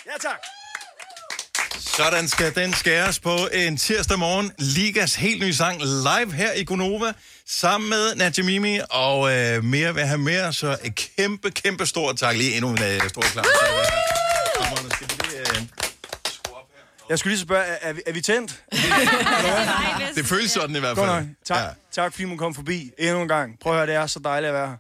[0.06, 0.40] Ja, tak.
[1.98, 4.52] Sådan skal den skæres på en tirsdag morgen.
[4.58, 7.14] Ligas helt nye sang live her i Gonova,
[7.48, 12.18] sammen med Nadia Mimi, og øh, mere vil have mere, så et kæmpe, kæmpe stort
[12.18, 12.36] tak.
[12.36, 13.46] Lige endnu en øh, stor klar.
[17.10, 18.64] Jeg skulle lige spørge, er, er, vi, er vi tændt?
[20.16, 21.26] Det føles sådan i hvert Godt fald.
[21.26, 21.36] nok.
[21.46, 21.70] Tak, ja.
[21.92, 23.60] tak fordi man kom forbi endnu en gang.
[23.62, 24.78] Prøv at høre, det er så dejligt at være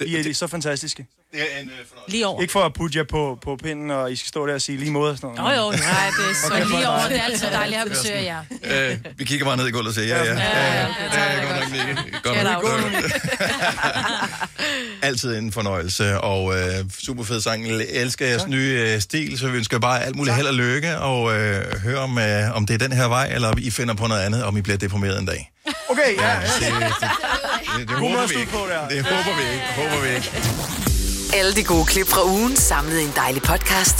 [0.00, 0.06] her.
[0.06, 1.06] I er så fantastiske.
[1.36, 1.72] Det er en, øh,
[2.08, 2.40] Lige over.
[2.40, 4.78] Ikke for at putte jer på, på pinden, og I skal stå der og sige
[4.78, 5.56] lige måde og sådan noget.
[5.56, 5.78] Jo, jo, nej,
[6.18, 7.08] det er så Okay, lige over.
[7.08, 8.90] Det er altid dejligt at have besøg af jer.
[8.90, 10.32] Øh, vi kigger bare ned i gulvet og siger, ja, ja.
[10.32, 12.14] ja, ja, ja, ja, godt nok, Nicky.
[12.22, 12.64] Godt nok.
[15.02, 17.68] Altid en fornøjelse, og øh, super fed sang.
[17.68, 20.98] Jeg elsker jeres nye øh, stil, så vi ønsker bare alt muligt held og lykke,
[20.98, 23.94] og øh, høre om, øh, om det er den her vej, eller om I finder
[23.94, 25.52] på noget andet, om I bliver deprimeret en dag.
[25.88, 26.28] Okay, ja.
[26.28, 26.40] ja.
[26.40, 27.08] Det, det,
[27.78, 28.52] det, det håber vi ikke.
[28.90, 29.64] Det håber vi ikke.
[29.76, 30.95] Håber vi ikke.
[31.38, 33.96] Alle de gode klip fra ugen samlet i en dejlig podcast.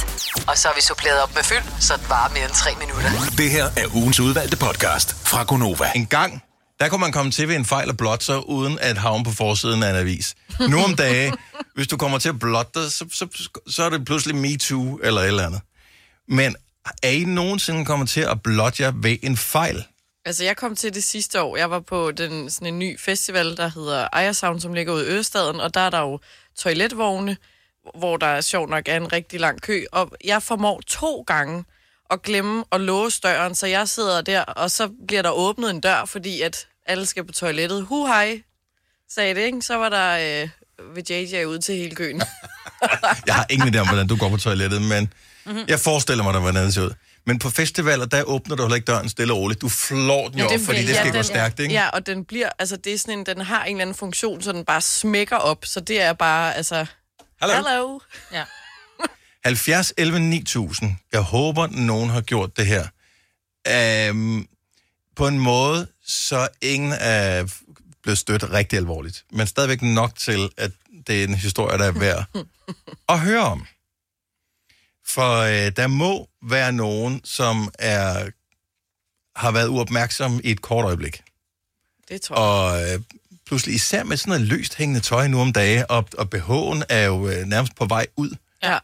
[0.48, 3.10] Og så har vi suppleret op med fyld, så det varer mere end tre minutter.
[3.36, 5.92] Det her er ugens udvalgte podcast fra Gonova.
[5.94, 6.42] En gang,
[6.80, 9.30] der kunne man komme til ved en fejl og blotte sig, uden at havne på
[9.30, 10.34] forsiden af en avis.
[10.68, 11.32] Nu om dage,
[11.74, 13.26] hvis du kommer til at blotte dig, så, så,
[13.68, 15.60] så er det pludselig MeToo eller et eller andet.
[16.28, 16.56] Men
[17.02, 19.84] er I nogensinde kommet til at blotte jer ved en fejl?
[20.24, 21.56] Altså, jeg kom til det sidste år.
[21.56, 25.08] Jeg var på den, sådan en ny festival, der hedder Ejersound, som ligger ude i
[25.08, 26.20] Østaden, og der er der jo
[26.58, 27.36] toiletvogne,
[27.98, 31.64] hvor der er sjovt nok er en rigtig lang kø, og jeg formår to gange
[32.10, 35.80] at glemme at låse døren, så jeg sidder der, og så bliver der åbnet en
[35.80, 37.82] dør, fordi at alle skal på toilettet.
[37.86, 38.42] Hu hej,
[39.10, 39.62] sagde det, ikke?
[39.62, 40.48] Så var der øh,
[40.96, 42.22] ved JJ ud til hele køen.
[43.26, 45.12] Jeg har ingen idé om, hvordan du går på toilettet, men
[45.48, 45.64] Mhm.
[45.68, 46.90] jeg forestiller mig, hvordan det ser ud.
[47.26, 49.60] Men på festivaler, der åbner du heller ikke døren stille og roligt.
[49.60, 51.74] Du flår den jo op, fordi det skal gå den, stærkt, ikke?
[51.74, 54.42] Ja, og den bliver, altså det er sådan en, den har en eller anden funktion,
[54.42, 56.86] så den bare smækker op, så det er bare, altså...
[57.40, 57.54] Hallo.
[57.54, 58.00] Hello.
[58.32, 58.44] Ja.
[59.44, 60.96] 70 11 9000.
[61.12, 62.86] Jeg håber, nogen har gjort det her.
[64.10, 64.48] Um,
[65.16, 67.44] på en måde, så ingen er
[68.02, 69.24] blevet stødt rigtig alvorligt.
[69.32, 70.70] Men stadigvæk nok til, at
[71.06, 72.24] det er en historie, der er værd
[73.08, 73.66] at høre om.
[75.08, 78.30] For øh, der må være nogen, som er
[79.36, 81.22] har været uopmærksom i et kort øjeblik.
[82.08, 82.36] Det tror
[82.78, 82.84] jeg.
[82.88, 83.00] Og øh,
[83.46, 87.04] pludselig, især med sådan noget løst hængende tøj nu om dage, og, og BH'en er
[87.04, 88.30] jo øh, nærmest på vej ud,
[88.62, 88.78] Ja.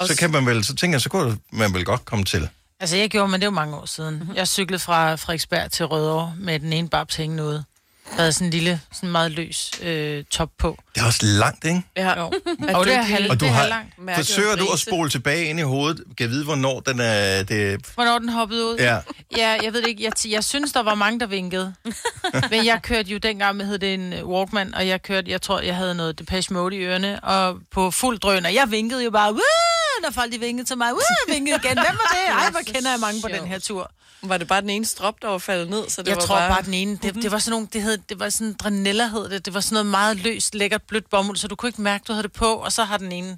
[0.00, 2.48] så kan man vel, så tænker jeg, så kunne man vel godt komme til.
[2.80, 4.30] Altså, jeg gjorde, men det var mange år siden.
[4.34, 7.64] Jeg cyklede fra Frederiksberg til Rødovre med den ene babs hængende ude.
[8.10, 10.78] Der havde sådan en lille, sådan meget løs øh, top på.
[10.94, 11.82] Det er også langt, ikke?
[11.96, 12.20] Ja.
[12.20, 12.32] Jo.
[12.68, 13.94] Er Og det er, ikke halv, Og du det er har, halvlangt.
[14.16, 16.04] forsøger du at spole tilbage ind i hovedet?
[16.18, 17.42] Kan vide, hvornår den er...
[17.42, 18.76] Det, Hvornår den hoppede ud?
[18.78, 18.98] Ja.
[19.36, 20.04] ja jeg ved det ikke.
[20.04, 21.74] Jeg, jeg synes, der var mange, der vinkede.
[22.50, 25.42] Men jeg kørte jo dengang med hed det en øh, Walkman, og jeg kørte, jeg
[25.42, 29.04] tror, jeg havde noget Depeche Mode i ørene, og på fuld drøn, og jeg vinkede
[29.04, 29.40] jo bare, Woo!
[30.02, 31.00] Når folk de vinkede til mig, Woo!
[31.28, 31.72] vinkede igen.
[31.78, 32.34] Hvem var det?
[32.44, 33.90] Ej, hvor kender jeg mange på den her tur.
[34.22, 35.88] Var det bare den ene strop, der var faldet ned?
[35.90, 36.48] Så det jeg var tror bare...
[36.50, 39.28] bare, den ene, det, det var sådan nogle, det, hed, det var sådan dranella hed
[39.28, 42.04] det, det var sådan noget meget løst, lækkert, blødt bomuld, så du kunne ikke mærke,
[42.08, 43.28] du havde det på, og så har den ene,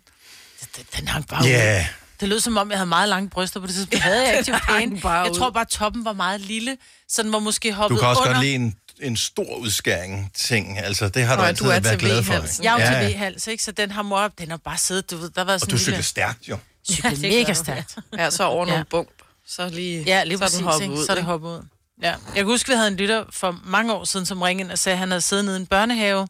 [0.61, 1.81] det, det, den hang bare Ja.
[1.81, 1.85] ud.
[2.21, 3.93] Det lød som om, jeg havde meget lange bryster på det tidspunkt.
[3.93, 6.77] Det havde jeg ikke, Jeg tror bare, toppen var meget lille,
[7.09, 8.33] så den var måske du hoppet kan også under.
[8.35, 10.79] godt lide en, en stor udskæring ting.
[10.79, 12.33] Altså, det har du Nå, altid du er været til glad for.
[12.33, 12.61] V-hals.
[12.63, 13.65] Jeg er jo til V-hals, ikke?
[13.65, 15.85] Så den har mor, den har bare siddet, du ved, der var sådan Og du
[15.87, 16.03] lille...
[16.03, 16.59] stærkt, jo.
[16.91, 17.97] Cykler Ja, mega stærkt.
[18.19, 18.85] Ja, så over nogle Ja.
[18.91, 19.09] bump.
[19.47, 20.95] Så lige, Ja, lige så er præcis, den hoppet ikke?
[20.95, 21.05] ud.
[21.07, 21.31] så er det ikke?
[21.31, 21.63] hoppet ud.
[22.03, 22.11] Ja.
[22.11, 24.79] Jeg kan huske, vi havde en lytter for mange år siden, som ringede ind og
[24.79, 26.29] sagde, at han havde siddet nede i en børnehave,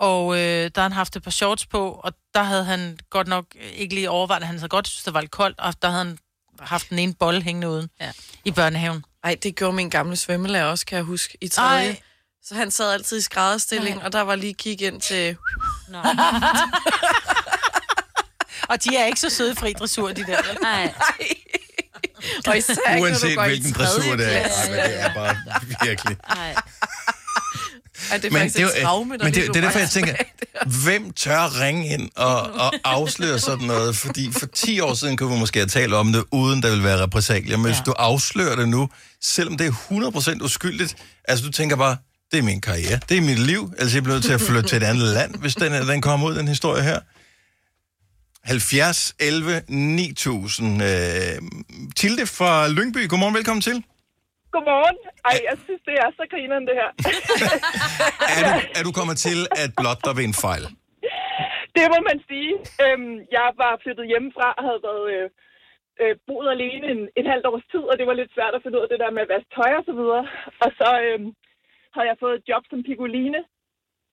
[0.00, 3.28] og øh, der havde han haft et par shorts på, og der havde han godt
[3.28, 5.88] nok ikke lige overvejet, at han havde godt synes, det var lidt koldt, og der
[5.90, 6.18] havde han
[6.60, 8.10] haft den ene bolle hængende uden ja.
[8.44, 9.04] i børnehaven.
[9.24, 11.88] Ej, det gjorde min gamle svømmelærer også, kan jeg huske, i tredje.
[11.88, 12.00] Ej.
[12.44, 15.36] Så han sad altid i skrædderstilling, og der var lige kig ind til...
[15.88, 15.98] Nå.
[18.70, 20.38] og de er ikke så søde fri dressur, de der.
[20.62, 20.94] Nej.
[22.46, 24.40] Og især Uanset hvilken dressur det er.
[24.40, 24.60] klasse.
[24.60, 25.36] Ej, men det er bare
[25.86, 26.16] virkelig.
[26.28, 26.54] Nej.
[28.12, 29.78] Det er Men faktisk det, er et traume, der men det, lige det er derfor,
[29.78, 30.14] jeg tænker,
[30.84, 33.96] hvem tør ringe ind og, og afsløre sådan noget?
[33.96, 36.84] Fordi for 10 år siden kunne vi måske have talt om det, uden der vil
[36.84, 37.56] være repressalier.
[37.56, 37.72] Men ja.
[37.72, 38.88] hvis du afslører det nu,
[39.22, 40.96] selvom det er 100% uskyldigt,
[41.28, 41.96] altså du tænker bare,
[42.32, 44.68] det er min karriere, det er mit liv, altså jeg bliver nødt til at flytte
[44.68, 47.00] til et andet land, hvis den, den kommer ud, den historie her.
[48.44, 50.82] 70, 11, 9000.
[50.82, 50.88] Øh,
[51.96, 53.82] Tilde fra Lyngby, godmorgen, velkommen til.
[54.56, 54.98] Godmorgen.
[55.28, 56.90] Ej, jeg synes, det er så grineren, det her.
[58.36, 60.64] Er du, er du kommet til at blotte dig ved en fejl?
[61.76, 62.52] det må man sige.
[62.84, 65.28] Øhm, jeg var flyttet hjemmefra og havde været øh,
[66.00, 68.76] øh, boet alene en, et halvt års tid, og det var lidt svært at finde
[68.78, 70.24] ud af det der med at vaske tøj og så videre.
[70.64, 71.20] Og så øh,
[71.94, 73.40] havde jeg fået et job som pigoline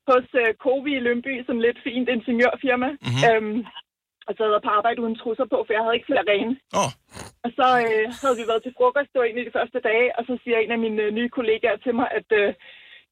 [0.09, 2.89] hos øh, Covi i Lønby, som lidt fint ingeniørfirma.
[2.91, 3.23] Mm-hmm.
[3.27, 3.59] Øhm,
[4.27, 6.53] og så havde jeg på arbejde uden trusser på, for jeg havde ikke flere rene.
[6.81, 6.91] Oh.
[7.45, 10.07] Og så øh, havde vi været til frokost, det var en af de første dage,
[10.17, 12.47] og så siger en af mine øh, nye kollegaer til mig, at øh,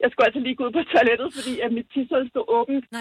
[0.01, 2.85] jeg skulle altså lige gå ud på toilettet, fordi at mit tissel stod åbent.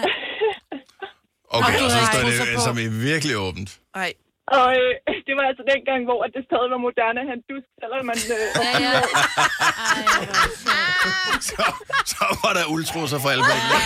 [1.57, 3.71] Okay, Og så står det i virkelig åbent.
[4.03, 4.11] Ej.
[4.57, 4.91] Og øh,
[5.27, 8.03] det var altså dengang, hvor at det stadig var moderne at have en dusk, selvom
[8.11, 8.19] man...
[8.35, 8.93] Øh, ja, ja.
[11.49, 11.63] så,
[12.13, 13.77] så var der ultrusser for alle bækkene.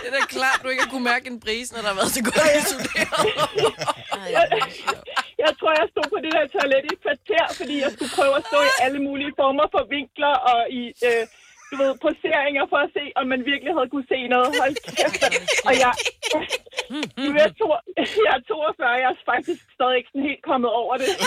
[0.00, 2.12] Det er da klart, du ikke har kunne mærke en brise, når der har været
[2.16, 3.20] så godt isoleret.
[4.36, 4.44] jeg,
[5.44, 8.34] jeg tror, jeg stod på det der toilet i et kvarter, fordi jeg skulle prøve
[8.40, 10.82] at stå i alle mulige former for vinkler og i...
[11.08, 11.24] Øh,
[11.72, 14.50] du ved, poseringer for at se, om man virkelig havde kunne se noget.
[14.62, 15.22] Hold kæft.
[15.68, 15.92] Og jeg,
[17.24, 17.66] nu er jeg, to,
[18.26, 21.10] jeg er 42, jeg er faktisk stadig ikke sådan helt kommet over det.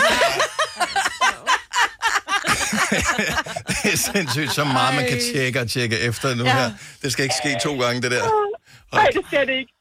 [3.82, 6.52] Det er sindssygt, så meget man kan tjekke og tjekke efter nu Ja.
[6.58, 6.68] her.
[7.02, 8.24] Det skal ikke ske to gange, det der.
[8.94, 9.72] Nej, det skal det ikke.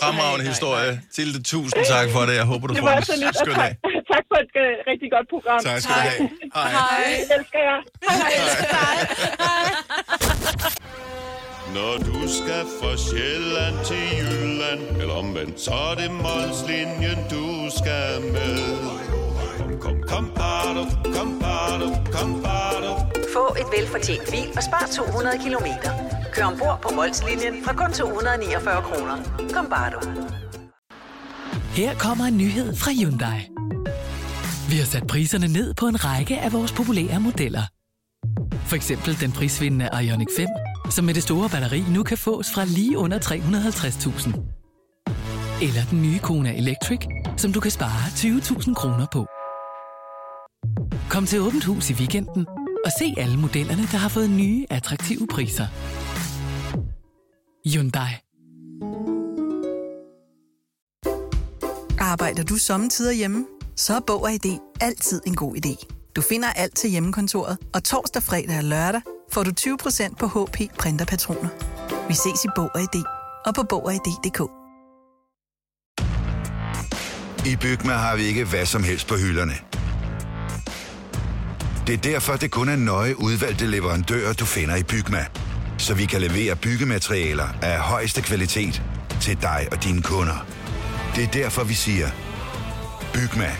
[0.00, 1.00] Fremragende historie.
[1.16, 2.34] Tilde, tusind tak for det.
[2.34, 3.04] Jeg håber, du Det får var en
[3.42, 3.72] skøn dag.
[4.12, 5.60] tak for et øh, rigtig godt program.
[5.68, 6.30] Tak skal du have.
[6.54, 6.70] Hej.
[6.70, 7.02] Hej.
[7.06, 7.80] Jeg elsker jer.
[8.10, 9.68] Hej.
[11.74, 17.46] Når du skal fra Sjælland til Jylland Eller omvendt, så er det Molslinjen, du
[17.78, 18.58] skal med
[19.82, 20.82] Kom, kom, bado,
[21.14, 22.90] kom, bado, kom, bado.
[23.34, 25.90] Få et velfortjent bil og spar 200 kilometer.
[26.32, 29.16] Kør ombord på Molslinjen fra kun 249 kroner.
[29.54, 30.00] Kom bare du.
[31.74, 33.40] Her kommer en nyhed fra Hyundai.
[34.70, 37.62] Vi har sat priserne ned på en række af vores populære modeller.
[38.66, 40.48] For eksempel den prisvindende Ioniq 5,
[40.90, 44.28] som med det store batteri nu kan fås fra lige under 350.000.
[45.66, 47.00] Eller den nye Kona Electric,
[47.36, 49.26] som du kan spare 20.000 kroner på.
[51.12, 52.46] Kom til Åbent Hus i weekenden
[52.84, 55.66] og se alle modellerne, der har fået nye, attraktive priser.
[57.68, 58.12] Hyundai.
[62.00, 63.46] Arbejder du sommetider hjemme?
[63.76, 65.86] Så er Bog og ID altid en god idé.
[66.16, 69.00] Du finder alt til hjemmekontoret, og torsdag, fredag og lørdag
[69.32, 71.48] får du 20% på HP printerpatroner.
[72.08, 73.02] Vi ses i Bog og ID
[73.46, 74.40] og på Bog og ID.dk.
[77.46, 79.71] I Bygma har vi ikke hvad som helst på hylderne.
[81.86, 85.26] Det er derfor, det kun er nøje udvalgte leverandører, du finder i Bygma.
[85.78, 88.82] Så vi kan levere byggematerialer af højeste kvalitet
[89.20, 90.46] til dig og dine kunder.
[91.16, 92.08] Det er derfor, vi siger,
[93.12, 93.50] Bygma.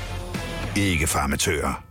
[0.77, 1.83] Ikke farmatører.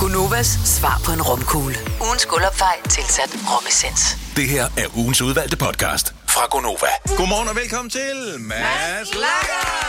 [0.00, 1.76] Gunovas svar på en romkugle.
[2.00, 4.16] Ugens guldopfej tilsat romessens.
[4.36, 6.92] Det her er ugens udvalgte podcast fra Gonova.
[7.16, 9.87] Godmorgen og velkommen til Mads Godmorgen.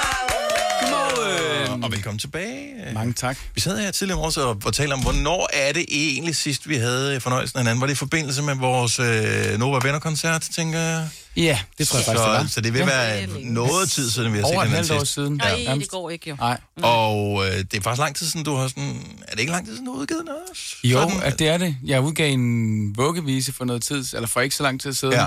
[1.83, 2.73] Og velkommen tilbage.
[2.93, 3.37] Mange tak.
[3.55, 6.75] Vi sad her tidligere også og, og talte om, hvornår er det egentlig sidst, vi
[6.75, 7.81] havde fornøjelsen af hinanden?
[7.81, 11.09] Var det i forbindelse med vores øh, Nova Venner-koncert, tænker jeg?
[11.37, 12.47] Ja, det tror jeg så, faktisk, det var.
[12.47, 12.85] Så det vil Ja.
[12.85, 15.13] være noget tid siden, vi har Over set et hinanden halvt år sidst.
[15.13, 15.33] siden.
[15.67, 16.35] Nej, det går ikke jo.
[16.35, 16.59] Nej.
[16.81, 19.01] Og øh, det er faktisk lang tid siden, du har sådan...
[19.27, 20.41] Er det ikke lang tid siden, du har udgivet noget?
[20.83, 21.75] Jo, Sådan, at det er det.
[21.85, 25.13] Jeg udgav en vuggevise for noget tid, eller for ikke så lang tid siden.
[25.13, 25.25] Ja.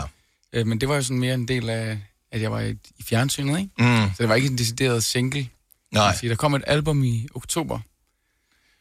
[0.53, 1.99] Øh, men det var jo sådan mere en del af,
[2.33, 3.71] at jeg var i, i fjernsynet, ikke?
[3.79, 3.87] Mm.
[3.87, 5.47] Så det var ikke en decideret single.
[5.93, 6.17] Nej.
[6.17, 6.31] sige.
[6.31, 7.79] Der kom et album i oktober.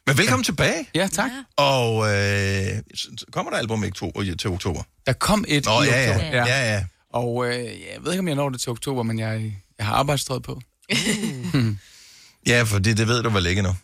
[0.08, 0.88] Men velkommen tilbage.
[0.96, 1.32] Ja, tak.
[1.58, 2.68] Og øh,
[3.32, 4.84] kommer der album i oktober, til oktober?
[5.06, 6.16] Der kom et Nå, i ja, ja.
[6.16, 6.36] oktober.
[6.36, 6.86] Ja, ja.
[7.10, 9.94] Og øh, jeg ved ikke, om jeg når det til oktober, men jeg, jeg har
[9.94, 10.62] arbejdstøjet på.
[12.48, 13.76] Ja, for det, det ved du vel ikke endnu?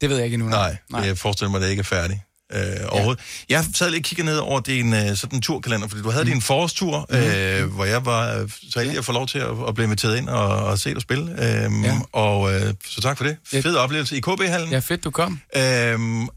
[0.00, 0.48] Det ved jeg ikke endnu.
[0.48, 1.00] Nej, Nej.
[1.00, 2.20] jeg forestiller mig, at det ikke er færdigt.
[2.52, 3.22] Øh, overhovedet.
[3.48, 6.30] Jeg sad lige og kiggede ned over din øh, sådan turkalender, fordi du havde mm.
[6.30, 7.18] din forårstur, Mhm.
[7.18, 10.16] øh, hvor jeg var øh, så heldig at få lov til at, at blive inviteret
[10.18, 11.30] ind og, og se dig spille.
[11.32, 11.98] Øh, ja.
[12.12, 13.36] Og øh, så tak for det.
[13.62, 14.70] Fed oplevelse i KB-hallen.
[14.70, 15.40] Ja, fedt, du kom.
[15.56, 16.28] Øhm,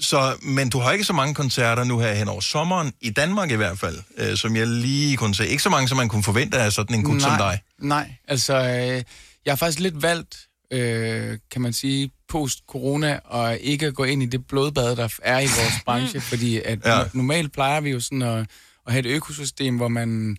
[0.00, 3.50] så, men du har ikke så mange koncerter nu her hen over sommeren, i Danmark
[3.50, 5.46] i hvert fald, øh, som jeg lige kunne se.
[5.48, 7.60] Ikke så mange, som man kunne forvente af sådan en gut som dig.
[7.80, 9.02] Nej, altså, øh,
[9.46, 10.36] jeg har faktisk lidt valgt,
[10.72, 15.40] øh, kan man sige, post-corona, og ikke at gå ind i det blodbad, der er
[15.40, 17.02] i vores branche, fordi at Ja.
[17.14, 18.38] normalt plejer vi jo sådan at,
[18.86, 20.36] at have et økosystem, hvor man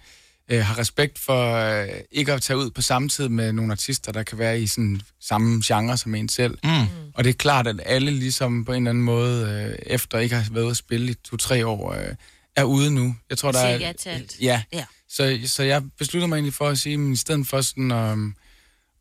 [0.51, 4.11] øh, har respekt for øh, ikke at tage ud på samme tid med nogle artister,
[4.11, 6.57] der kan være i sådan samme genre som en selv.
[6.63, 6.69] Mm.
[7.15, 10.35] Og det er klart, at alle ligesom på en eller anden måde, øh, efter ikke
[10.35, 12.07] har været ude at spille i to-tre år, øh,
[12.55, 13.15] er ude nu.
[13.29, 13.77] Jeg tror, der er...
[14.11, 14.21] ja.
[14.41, 14.61] Ja.
[14.73, 14.85] Ja.
[15.09, 18.17] Så, så jeg beslutter mig egentlig for at sige, at i stedet for sådan at,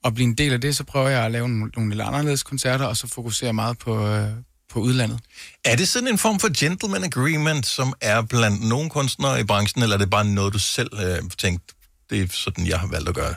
[0.04, 2.42] at blive en del af det, så prøver jeg at lave nogle, nogle lidt anderledes
[2.42, 4.28] koncerter, og så fokusere meget på, øh,
[4.70, 5.18] på udlandet.
[5.64, 9.82] Er det sådan en form for gentleman agreement, som er blandt nogle kunstnere i branchen,
[9.82, 11.62] eller er det bare noget, du selv øh, tænkt,
[12.10, 13.36] det er sådan, jeg har valgt at gøre det?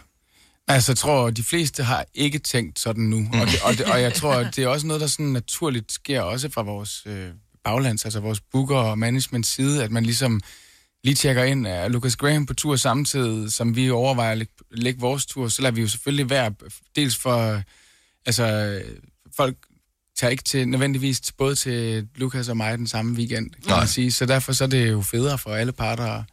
[0.68, 3.20] Altså, jeg tror, de fleste har ikke tænkt sådan nu.
[3.20, 3.40] Mm.
[3.40, 6.22] Og, det, og, det, og jeg tror, det er også noget, der sådan naturligt sker
[6.22, 7.30] også fra vores øh,
[7.64, 10.42] baglands, altså vores booker og management side, at man ligesom
[11.06, 15.00] lige tjekker ind, er Lucas Graham på tur samtidig, som vi overvejer at lægge, lægge
[15.00, 16.54] vores tur, så lader vi jo selvfølgelig være,
[16.96, 17.62] dels for,
[18.26, 18.82] altså,
[19.38, 19.58] folk
[20.18, 23.80] tager ikke til, nødvendigvis både til Lukas og mig den samme weekend, kan Nej.
[23.80, 24.12] man sige.
[24.12, 26.24] Så derfor så er det jo federe for alle parter at,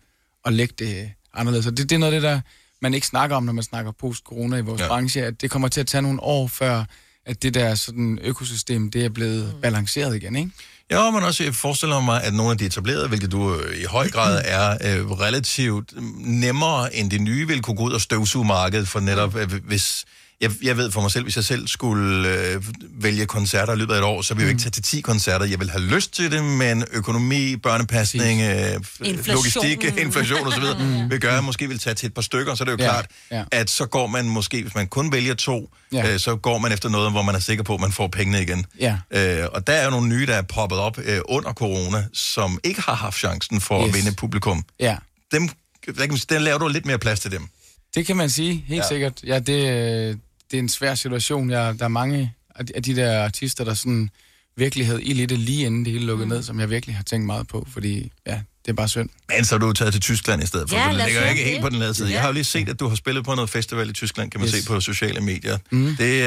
[0.44, 1.66] at lægge det anderledes.
[1.66, 2.40] Og det, det er noget af det, der
[2.82, 4.88] man ikke snakker om, når man snakker post-corona i vores Ja.
[4.88, 6.84] branche, at det kommer til at tage nogle år før,
[7.26, 10.50] at det der sådan økosystem, det er blevet balanceret igen, ikke?
[10.90, 13.84] Ja, men også jeg forestiller mig, at nogle af de etablerede, hvilket du øh, i
[13.84, 18.44] høj grad er, øh, relativt nemmere end de nye, vil kunne gå ud og støvsuge
[18.44, 20.04] markedet for netop, øh, hvis...
[20.42, 23.94] Jeg, jeg ved for mig selv, hvis jeg selv skulle øh, vælge koncerter i løbet
[23.94, 25.46] af et år, så vil jeg jo ikke tage til 10 koncerter.
[25.46, 29.34] Jeg vil have lyst til det, men økonomi, børnepasning, øh, Inflation.
[29.36, 31.10] logistik, inflation osv., mm.
[31.10, 32.84] vil gøre, at jeg måske vil tage til et par stykker, så er det jo
[32.84, 33.44] Ja, klart, ja.
[33.52, 36.12] at så går man måske, hvis man kun vælger to, Ja.
[36.12, 38.42] øh, så går man efter noget, hvor man er sikker på, at man får pengene
[38.42, 38.66] igen.
[38.80, 38.96] Ja.
[39.10, 42.60] Øh, og der er jo nogle nye, der er poppet op øh, under corona, som
[42.64, 43.88] ikke har haft chancen for yes.
[43.88, 44.64] at vinde publikum.
[44.80, 44.96] Ja.
[45.32, 45.48] Dem,
[45.86, 47.46] der kan man sige, der laver du lidt mere plads til dem.
[47.94, 48.76] Det kan man sige, helt Ja.
[48.76, 48.88] ja.
[48.88, 49.20] sikkert.
[49.26, 49.68] Ja, det,
[50.10, 50.16] øh,
[50.52, 51.50] det er en svær situation.
[51.50, 52.34] Jeg, der er mange
[52.74, 54.10] af de, der artister, der sådan
[54.56, 56.32] virkelig havde ild i det lige inden det hele lukkede mm.
[56.34, 59.08] ned, som jeg virkelig har tænkt meget på, fordi ja, det er bare synd.
[59.36, 61.44] Men så er du taget til Tyskland i stedet for, Ja, for det ligger ikke
[61.44, 62.08] helt på den lade side.
[62.08, 62.12] Ja.
[62.14, 64.40] Jeg har jo lige set, at du har spillet på noget festival i Tyskland, kan
[64.40, 64.54] man Yes.
[64.54, 65.58] se på sociale medier.
[65.70, 65.96] Mm.
[65.98, 66.22] Det,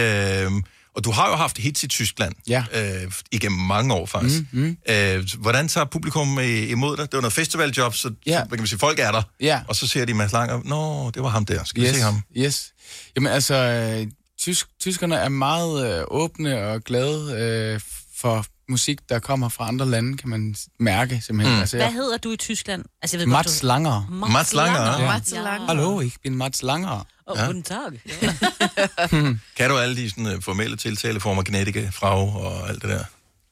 [0.46, 0.52] øh,
[0.96, 2.64] og du har jo haft hits i Tyskland Ja.
[2.74, 4.42] øh, igennem mange år faktisk.
[4.52, 4.78] Mm, mm.
[4.94, 7.06] Øh, hvordan tager publikum øh, imod dig?
[7.06, 8.32] Det var noget festivaljob, så, Ja.
[8.32, 9.62] så hvad kan man sige, folk er der, Ja.
[9.68, 12.02] og så ser de Mads Langer, nå, det var ham der, skal vi yes, se
[12.02, 12.22] ham?
[12.38, 12.72] Yes.
[13.16, 14.08] Jamen altså, øh,
[14.40, 17.82] tysk, tyskerne er meget øh, åbne og glade øh,
[18.18, 21.56] for musik, der kommer fra andre lande, kan man mærke simpelthen.
[21.56, 21.62] Mm.
[21.62, 22.84] Altså, Hvad jeg, hedder du i Tyskland?
[23.02, 23.68] Altså, jeg ved Mats du...
[23.68, 24.08] Langer.
[24.32, 25.02] Mats Langer?
[25.02, 25.12] Ja.
[25.14, 25.66] Mats Langer.
[25.68, 27.06] Hallo, ich bin Mats Langer.
[27.28, 27.46] Oh, Ja.
[27.46, 27.78] Guten Tag.
[29.58, 33.04] Kan du alle de sådan, uh, formelle tiltaleformer, genetika, frag og alt det der?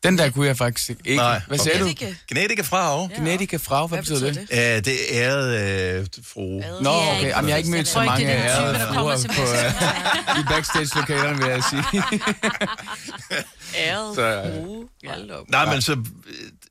[0.03, 1.15] Den der kunne jeg faktisk ikke.
[1.15, 1.63] Nej, Hvad okay.
[1.69, 1.85] sagde du?
[1.85, 2.13] Genetika.
[2.29, 3.09] Genetika, frag?
[3.15, 4.47] Genetika Frau, hvad, betyder det?
[4.51, 4.77] Ja.
[4.77, 6.41] Uh, det er uh, fru.
[6.81, 7.29] Nå, okay.
[7.29, 11.49] Jamen, jeg har ikke mødt så mange det ærede fruer på, uh, i backstage-lokalerne, vil
[11.51, 11.83] jeg sige.
[13.87, 14.15] Æret.
[14.15, 15.49] Så, øh, Uh, op.
[15.49, 15.97] Nej, men så, øh,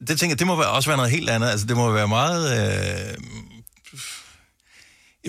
[0.09, 1.49] det tænker jeg, det må være, også være noget helt andet.
[1.51, 2.45] Altså, det må være meget...
[3.09, 3.15] Øh,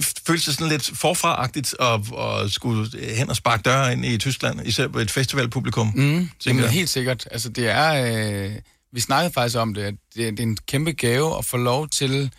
[0.02, 4.68] føles det sådan lidt forfra-agtigt at, at skulle hen og sparke døre ind i Tyskland,
[4.68, 5.92] især på et festivalpublikum.
[5.96, 7.28] Mm, jamen, helt sikkert.
[7.32, 8.46] Altså, det er...
[8.46, 8.56] Øh,
[8.94, 11.90] vi snakkede faktisk om det, at det, det er en kæmpe gave at få lov
[11.90, 12.32] til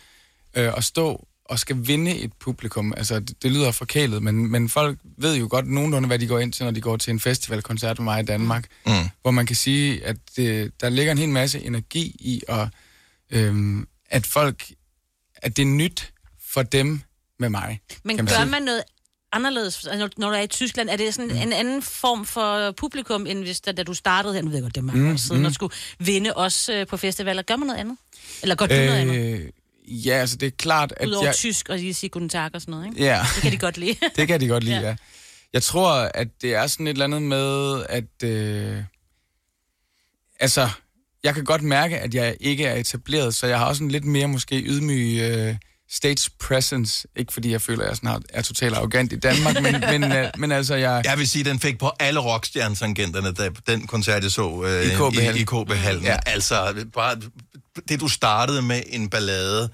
[0.55, 2.93] øh, at stå og skal vinde et publikum.
[2.97, 6.39] Altså, det, det lyder forkælet, men, men folk ved jo godt nogenlunde, hvad de går
[6.39, 8.67] ind til, når de går til en festivalkoncert med mig i Danmark.
[8.85, 8.91] Mm.
[9.21, 12.67] Hvor man kan sige, at det, der ligger en hel masse energi i, at,
[13.31, 14.71] øhm, at folk,
[15.35, 16.13] at det er nyt
[16.53, 17.01] for dem
[17.39, 17.79] med mig.
[18.03, 18.45] Men kan gør sige.
[18.45, 18.83] man noget
[19.31, 20.89] anderledes, altså, når- når du er i Tyskland?
[20.89, 21.37] Er det sådan Mm.
[21.41, 24.41] en anden form for publikum, end hvis da, da du startede her?
[24.41, 25.45] Nu ved jeg godt, det er mange Mm, år siden, mm.
[25.45, 27.41] og skulle vinde også øh, på festivaler.
[27.41, 27.97] Gør man noget andet?
[28.41, 29.41] Eller gør du noget andet?
[29.41, 29.49] Øh,
[30.07, 31.35] ja, altså det er klart, at Udover jeg...
[31.35, 33.03] tysk og lige sige guten tag og sådan noget, ikke?
[33.03, 33.25] Ja.
[33.35, 33.95] Det kan de godt lide.
[34.15, 34.87] Det kan de godt lide, ja.
[34.87, 34.95] ja.
[35.53, 38.23] Jeg tror, at det er sådan et eller andet med, at...
[38.23, 38.83] Øh,
[40.39, 40.69] altså,
[41.23, 44.05] jeg kan godt mærke, at jeg ikke er etableret, så jeg har også en lidt
[44.05, 45.55] mere måske ydmyg øh,
[45.89, 47.07] stage presence.
[47.15, 50.27] Ikke fordi jeg føler, at jeg har, er totalt arrogant i Danmark, men, men, øh,
[50.37, 51.01] men altså, jeg...
[51.05, 54.89] Jeg vil sige, den fik på alle rockstjernetangenterne, da den koncert, jeg så øh, I
[54.89, 55.37] KB Hallen.
[55.37, 56.03] i, i KB Hallen.
[56.03, 56.11] Ja.
[56.11, 56.17] Ja.
[56.25, 57.21] Altså, bare
[57.89, 59.69] det du startede med en ballade,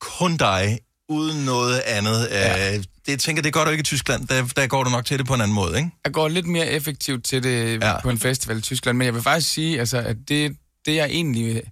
[0.00, 2.28] kun dig, uden noget andet.
[2.30, 2.74] Ja.
[2.74, 4.28] Øh, det jeg tænker det gør du ikke i Tyskland.
[4.28, 5.90] Der, der går du nok til det på en anden måde, ikke?
[6.04, 8.00] Jeg går lidt mere effektivt til det ja.
[8.00, 10.56] på en festival i Tyskland, men jeg vil faktisk sige, altså, at det,
[10.86, 11.62] det jeg egentlig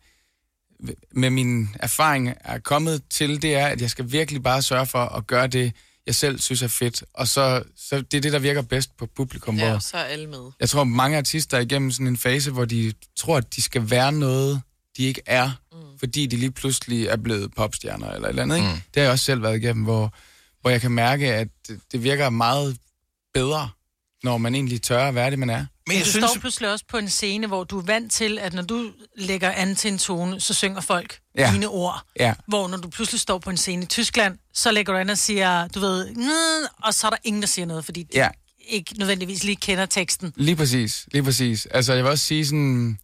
[1.12, 4.98] med min erfaring er kommet til, det er, at jeg skal virkelig bare sørge for
[4.98, 5.72] at gøre det,
[6.06, 7.04] jeg selv synes er fedt.
[7.14, 9.56] Og så, så det er det, der virker bedst på publikum.
[9.56, 10.50] Ja, hvor så er alle med.
[10.60, 13.90] jeg tror, mange artister er igennem sådan en fase, hvor de tror, at de skal
[13.90, 14.62] være noget,
[14.96, 15.78] de ikke er, mm.
[15.98, 18.56] fordi de lige pludselig er blevet popstjerner eller et eller andet.
[18.56, 18.68] Ikke?
[18.68, 18.74] Mm.
[18.74, 20.14] Det har jeg også selv været igennem, hvor,
[20.60, 22.76] hvor jeg kan mærke, at det, det virker meget
[23.34, 23.68] bedre,
[24.24, 25.66] når man egentlig tør at være det, man er.
[25.86, 26.30] Men du synes...
[26.30, 29.50] står pludselig også på en scene, hvor du er vant til, at når du lægger
[29.50, 31.50] an til en tone, så synger folk ja.
[31.52, 32.02] Dine ord.
[32.20, 32.34] Ja.
[32.48, 35.18] Hvor når du pludselig står på en scene i Tyskland, så lægger du an og
[35.18, 36.14] siger, du ved,
[36.84, 38.28] og så er der ingen, der siger noget, fordi de Ja.
[38.68, 40.32] ikke nødvendigvis lige kender teksten.
[40.36, 41.66] Lige præcis, lige præcis.
[41.66, 42.98] Altså, jeg vil også sige sådan...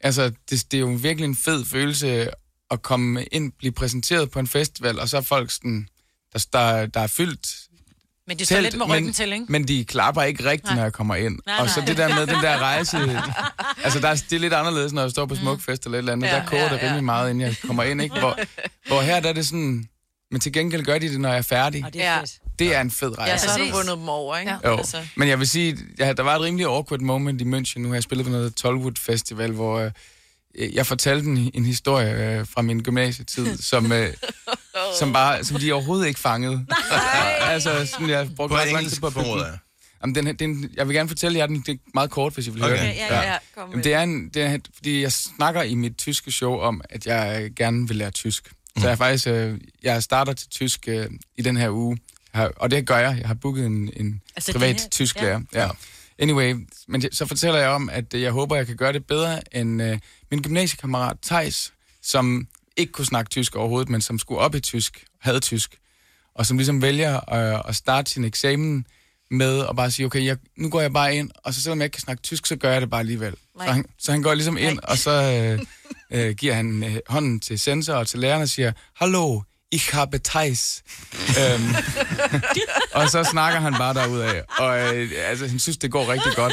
[0.00, 2.28] Altså, det, det er jo virkelig en fed følelse
[2.70, 5.88] at komme ind, blive præsenteret på en festival, og så er folk sådan...
[6.32, 7.48] Der, der, der er fyldt
[8.28, 9.44] Men det står lidt med ryggen men, til, ikke?
[9.48, 10.74] Men de klapper ikke rigtigt, Nej.
[10.74, 11.38] når jeg kommer ind.
[11.46, 11.86] Nej, og så nej.
[11.86, 12.98] det der med den der rejse...
[13.84, 16.12] altså, der er, det er lidt anderledes, når jeg står på Smukfest eller et eller
[16.12, 16.26] andet.
[16.26, 17.00] Ja, Ja, der koger ja, det rimelig ja.
[17.00, 18.18] meget, inden jeg kommer ind, ikke?
[18.18, 18.38] Hvor,
[18.86, 19.88] hvor her der er det sådan...
[20.30, 21.84] Men til gengæld gør de det, når jeg er færdig.
[21.84, 22.38] Og det er fedt.
[22.58, 23.32] Det er en fed rejse.
[23.32, 24.52] Ja, så har du vundet dem over, ikke?
[24.64, 24.96] Jo, altså.
[25.16, 27.78] men jeg vil sige, ja, der var et rimelig awkward moment i München.
[27.80, 29.78] Nu har jeg spillet på noget Tollwood Festival, hvor
[30.54, 34.14] øh, jeg fortalte en, en historie øh, fra min gymnasietid, som, øh,
[34.98, 36.66] som, bare, som de overhovedet ikke fangede.
[37.52, 39.60] altså, sådan, jeg brugte På ret lang engelsk, tid på at formoder den.
[40.02, 42.46] Jamen, den, her- den, jeg vil gerne fortælle jer den, det er meget kort, hvis
[42.46, 42.76] I vil Okay.
[42.76, 42.94] høre den.
[42.96, 45.96] Ja, ja, ja, kom Jamen, det er, en, det er, fordi jeg snakker i mit
[45.96, 48.52] tyske show om, at jeg gerne vil lære tysk.
[48.76, 48.82] Mm.
[48.82, 51.06] Så jeg faktisk, øh, jeg starter til tysk øh,
[51.38, 51.98] i den her uge,
[52.34, 53.16] har- og det gør jeg.
[53.20, 55.22] Jeg har booket en, en Altså, privat her- tysk ja.
[55.22, 55.40] lærer.
[55.54, 55.68] Ja.
[56.18, 56.54] Anyway,
[56.88, 59.98] men så fortæller jeg om, at jeg håber, jeg kan gøre det bedre end øh,
[60.30, 61.72] min gymnasiekammerat Tejs,
[62.02, 62.46] som
[62.78, 65.76] ikke kunne snakke tysk overhovedet, men som skulle op i tysk, havde tysk,
[66.34, 68.86] og som ligesom vælger øh, at starte sin eksamen
[69.30, 71.84] med at bare sige, okay, jeg, nu går jeg bare ind, og så selvom jeg
[71.84, 73.34] ikke kan snakke tysk, så gør jeg det bare alligevel.
[73.56, 73.66] Nej.
[73.66, 75.60] Så han, så han går ligesom ind, og så øh,
[76.12, 79.40] øh, giver han øh, hånden til sensor og til læreren og siger, Hallo,
[79.72, 80.82] ich habe Thijs.
[81.12, 81.74] øhm,
[82.98, 86.52] og så snakker han bare derudad, og øh, altså, han synes, det går rigtig godt.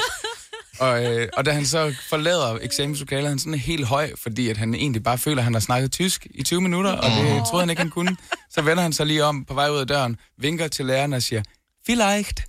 [0.80, 4.57] Og, øh, og da han så forlader eksamenslokalet, er han sådan helt høj, fordi at
[4.57, 7.61] han egentlig bare føler, at han har snakket tysk i 20 minutter, og det troede
[7.61, 8.17] han ikke, han kunne.
[8.51, 11.21] Så vender han sig lige om på vej ud af døren, vinker til læreren og
[11.23, 11.43] siger,
[11.86, 12.41] Vielleicht.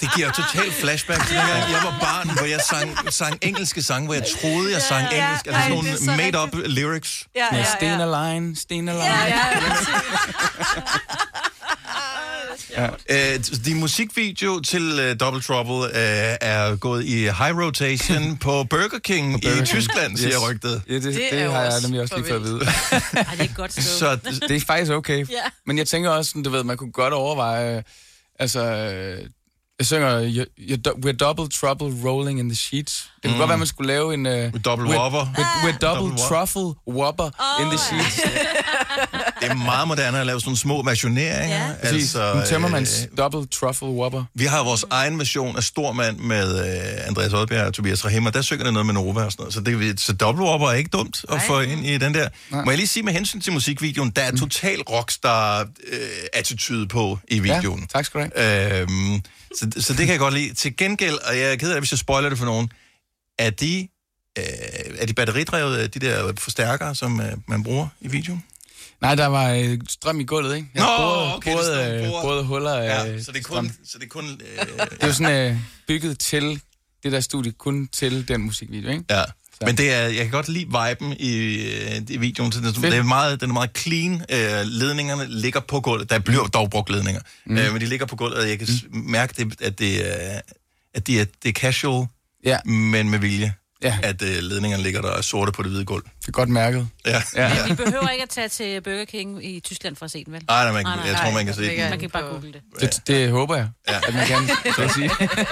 [0.00, 4.06] Det giver totalt flashback til dengang jeg var barn, hvor jeg sang, sang engelske sange,
[4.06, 5.24] hvor jeg troede, jeg sang Ja, ja.
[5.24, 5.46] engelsk.
[5.46, 7.26] Altså sådan det er så nogle made-up lyrics.
[7.36, 9.04] Ja, Med Sten Line, Sten Line.
[9.04, 9.42] Ja, ja,
[12.76, 12.88] Ja.
[13.34, 15.90] Øh, din musikvideo til uh, Double Trouble uh,
[16.40, 19.66] er gået i high rotation på Burger King på Burger i King.
[19.68, 20.48] Tyskland, siger Yes.
[20.50, 20.82] rygtet.
[20.88, 22.60] Ja, det, det, det har jeg nemlig også lige fået at vide.
[23.16, 23.72] Ej, det er godt.
[24.00, 24.18] Så
[24.48, 25.18] det er faktisk okay.
[25.18, 25.34] Ja.
[25.66, 27.84] Men jeg tænker også, du ved, man kunne godt overveje,
[28.38, 29.18] altså, øh,
[29.78, 33.10] jeg synger, you, you, We're double trouble rolling in the sheets.
[33.16, 33.38] Det kunne Mm.
[33.38, 34.26] godt være, man skulle lave en...
[34.26, 34.32] Uh,
[34.64, 35.20] double we're, whopper.
[35.20, 37.24] We're, we're double, Double whop- truffle whopper
[37.62, 38.20] in the sheets.
[39.40, 41.66] Det er meget moderne at lave sådan små versioneringer.
[41.66, 41.72] Ja.
[41.82, 42.14] Præcis.
[42.14, 44.24] En tømmermands øh, double truffle whopper.
[44.34, 48.34] Vi har vores egen version af Stormand med øh, Andreas Oddbjerg og Tobias Rahim, og
[48.34, 49.54] der synger det noget med Nova og sådan noget.
[49.54, 52.28] Så, det, så Double Whopper er ikke dumt at få ind i den der.
[52.50, 57.80] Må jeg lige sige med hensyn til musikvideoen, der er total rockstar-attitude på i videoen.
[57.80, 58.80] Ja, tak skal du have.
[58.80, 59.20] Øhm,
[59.58, 60.54] så, så det kan jeg godt lide.
[60.54, 62.70] Til gengæld, og jeg er ked af det, hvis jeg spoiler det for nogen,
[63.38, 63.88] er de,
[64.38, 64.44] øh,
[64.98, 68.42] er de batteridrevet, de der forstærkere, som øh, man bruger i videoen?
[69.04, 70.68] Nej, der var øh, strøm i gulvet, ikke?
[70.74, 72.22] Nå, borede, okay, det borede, øh, bordet.
[72.22, 73.72] borede huller af Ja, så det er kun...
[73.84, 76.60] Så det er kun øh, Det er jo sådan øh, bygget til
[77.02, 79.04] det der studie, kun til den musikvideo, ikke?
[79.10, 79.22] Ja.
[79.60, 82.52] Men det er, jeg kan godt lide viben i, øh, i videoen.
[82.52, 84.12] Så det, det er meget, den er meget clean.
[84.14, 86.10] Øh, ledningerne ligger på gulvet.
[86.10, 87.22] Der bliver dog brugt ledninger.
[87.46, 87.58] Mm.
[87.58, 89.00] Øh, men de ligger på gulvet, og jeg kan mm.
[89.00, 90.40] mærke, det, at, det, er,
[90.94, 92.06] at det, er, det er casual,
[92.44, 92.58] ja.
[92.64, 93.54] men med vilje.
[93.84, 93.98] Ja.
[94.02, 96.02] At øh, ledningerne ligger der og sorte på det hvide gulv.
[96.20, 96.88] Det er godt mærket.
[97.06, 97.22] Ja.
[97.36, 97.50] ja.
[97.68, 100.32] Men vi behøver ikke at tage til Burger King i Tyskland for at se den,
[100.32, 100.42] vel?
[100.48, 101.90] Nej, nej, man, jeg tror, man kan se den.
[101.90, 102.60] Man kan bare google det.
[102.80, 103.96] Det, det håber jeg, Ja.
[104.08, 104.38] at man kan,
[104.76, 105.10] så at sige.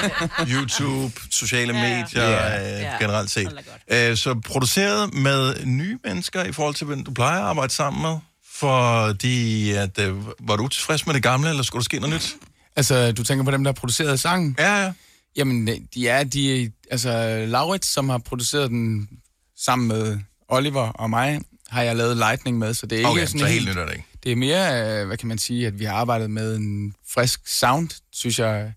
[0.54, 1.82] YouTube, sociale Ja.
[1.82, 2.74] medier, Ja.
[2.74, 2.96] øh, Ja.
[3.00, 3.52] generelt set.
[3.90, 8.02] Øh, så produceret med nye mennesker i forhold til, hvem du plejer at arbejde sammen
[8.02, 8.16] med?
[8.54, 12.34] Fordi, at, øh, var du utilfreds med det gamle, eller skulle der ske noget nyt?
[12.76, 14.56] Altså, du tænker på dem, der har produceret sangen?
[14.58, 14.92] Ja, ja.
[15.36, 19.08] Jamen, de er, de altså, Laurits, som har produceret den
[19.56, 20.18] sammen med
[20.48, 23.46] Oliver og mig, har jeg lavet Lightning med, så det er ikke Okay, sådan så
[23.46, 24.06] helt er det ikke.
[24.22, 27.48] Det er mere, øh, hvad kan man sige, at vi har arbejdet med en frisk
[27.48, 28.72] sound, synes jeg,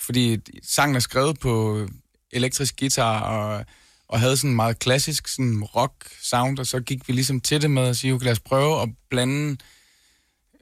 [0.00, 1.86] fordi sangen er skrevet på
[2.30, 3.64] elektrisk guitar og,
[4.08, 7.62] og havde sådan en meget klassisk sådan rock sound, og så gik vi ligesom til
[7.62, 9.56] det med at sige, okay, lad os prøve at blande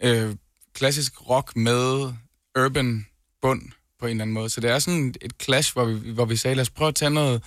[0.03, 0.37] øh,
[0.75, 2.13] klassisk rock med
[2.59, 3.07] urban
[3.43, 3.63] bund
[4.01, 4.51] på en eller anden måde.
[4.51, 6.95] Så det er sådan et clash, hvor vi, hvor vi sagde, lad os prøve at
[6.95, 7.43] tage noget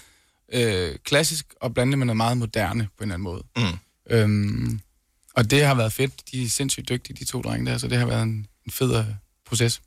[0.53, 3.43] øh, klassisk og blande det med noget meget moderne på en eller anden måde.
[3.57, 3.79] Mm.
[4.09, 4.79] Øhm,
[5.35, 6.13] og det har været fedt.
[6.31, 8.97] De er sindssygt dygtige, de to drenge der, så det har været en, en fed
[8.97, 9.05] øh,
[9.45, 9.81] proces.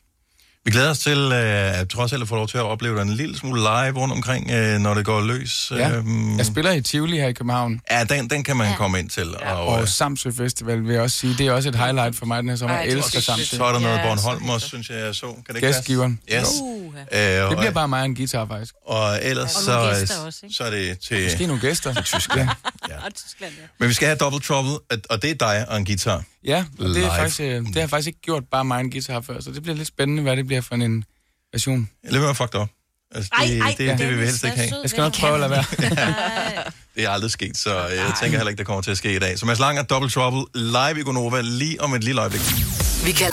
[0.67, 3.12] Vi glæder os til, øh, trods alt at få lov til at opleve dig en
[3.12, 5.73] lille smule live rundt omkring, øh, når det går løs.
[5.77, 5.91] Ja.
[5.91, 7.81] Øhm, Jeg spiller i Tivoli her i København.
[7.91, 8.77] Ja, den, den kan man ja.
[8.77, 9.27] komme ind til.
[9.41, 9.53] Ja.
[9.53, 12.27] Og, Og øh, Samsø Festival vil jeg også sige, det er også et highlight for
[12.27, 12.77] mig den her sommer.
[12.77, 13.57] Ej, Jeg er elsker Samsø.
[13.57, 15.27] Så er der noget Bornholm også, synes jeg, jeg så.
[15.27, 15.67] Kan det ikke?
[15.67, 16.21] Gæstgiveren.
[16.33, 16.47] Yes.
[16.62, 18.75] Uh, Øh, det bliver bare mig og en guitar, faktisk.
[18.87, 21.25] Og ellers Og så, også, så er det til...
[21.25, 21.95] Måske nogle gæster.
[22.03, 22.21] Til
[23.07, 23.66] Og Tyskland, ja.
[23.78, 26.22] Men vi skal have Double Trouble, og- og det er dig og en guitar.
[26.45, 27.05] Ja, og det, Live.
[27.07, 29.41] er faktisk, øh, det har jeg faktisk ikke gjort bare mig og en guitar før,
[29.41, 31.05] så det bliver lidt spændende, hvad det bliver for en
[31.53, 31.91] version.
[32.05, 32.68] Lad være med at fuck det op.
[33.14, 34.70] Altså, Ej, det, ej, det, det vil vi helst ikke have.
[34.82, 35.64] Jeg skal nok prøve at lade være.
[36.97, 39.18] Det er aldrig sket, så jeg tænker heller ikke, det kommer til at ske i
[39.18, 39.39] dag.
[39.39, 42.41] Så Mads Langer, Double Trouble, live i Gonova, lige om et lille øjeblik.
[43.05, 43.30] Vi kan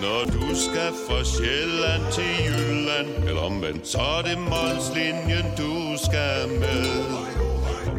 [0.00, 6.48] Når du skal fra Sjælland til Jylland Eller omvendt, så er det Molslinjen, du skal
[6.48, 6.84] med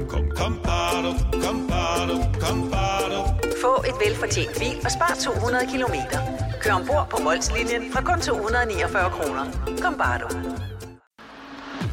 [0.10, 1.12] Kom, kom, bado,
[1.44, 3.20] kom, bado, kom, bado.
[3.62, 6.20] få et velfortjent bil og spar 200 kilometer.
[6.62, 9.46] Kør ombord på Molslinjen fra kun 249 kroner.
[9.82, 10.28] Kom bare du.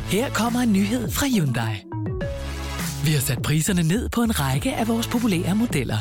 [0.08, 1.74] Her kommer en nyhed fra Hyundai.
[3.04, 5.98] Vi har sat priserne ned på en række af vores populære modeller.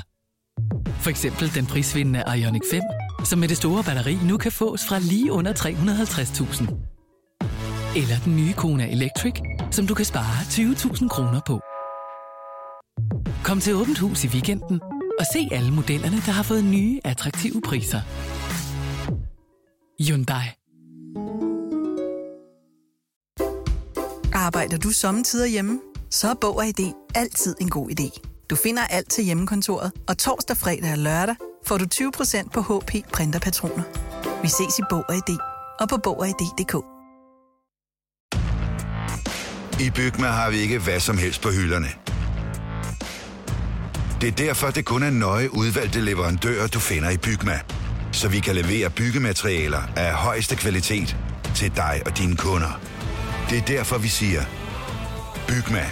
[1.03, 2.81] For eksempel den prisvindende Ioniq 5,
[3.23, 6.63] som med det store batteri nu kan fås fra lige under 350.000.
[8.01, 9.33] Eller den nye Kona Electric,
[9.71, 11.61] som du kan spare 20.000 kroner på.
[13.45, 14.81] Kom til Åbent Hus i weekenden
[15.19, 18.01] og se alle modellerne, der har fået nye, attraktive priser.
[20.03, 20.45] Hyundai.
[24.33, 25.79] Arbejder du sommetider hjemme?
[26.09, 28.21] Så er Bog og ID altid en god idé.
[28.49, 31.35] Du finder alt til hjemmekontoret, og torsdag, fredag og lørdag
[31.67, 33.83] får du 20% på HP printerpatroner.
[34.41, 35.37] Vi ses i Bog og ID
[35.79, 36.75] og på Bog og ID.dk.
[39.81, 42.14] I Bygma har vi ikke hvad som helst på hylderne.
[44.21, 47.59] Det er derfor, det kun er nøje udvalgte leverandører, du finder i Bygma.
[48.11, 51.17] Så vi kan levere byggematerialer af højeste kvalitet
[51.55, 52.79] til dig og dine kunder.
[53.49, 54.43] Det er derfor, vi siger,
[55.47, 55.85] Bygma.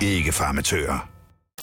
[0.00, 1.08] Ikke farmatører.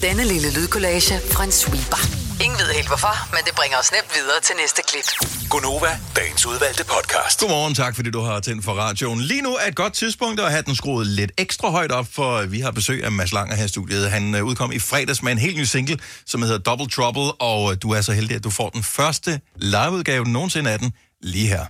[0.02, 2.23] Denne lille lydkollage fra en sweeper.
[2.44, 5.08] Ingen ved helt hvorfor, men det bringer os nemt videre til næste klip.
[5.50, 7.40] Gonova, dagens udvalgte podcast.
[7.40, 9.20] Godmorgen, tak fordi du har tændt for radioen.
[9.20, 12.42] Lige nu er et godt tidspunkt at have den skruet lidt ekstra højt op, for
[12.46, 14.10] vi har besøg af Mads Langer her i studiet.
[14.10, 17.72] Han øh, udkom i fredags med en helt ny single, som hedder Double Trouble, og
[17.72, 20.92] øh, du er så heldig, at du får den første liveudgave nogensinde af den
[21.22, 21.64] lige her.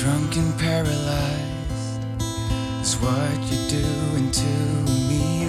[0.00, 1.46] Drunk and paralyzed
[2.82, 4.92] is what you're doing to.
[4.92, 4.95] You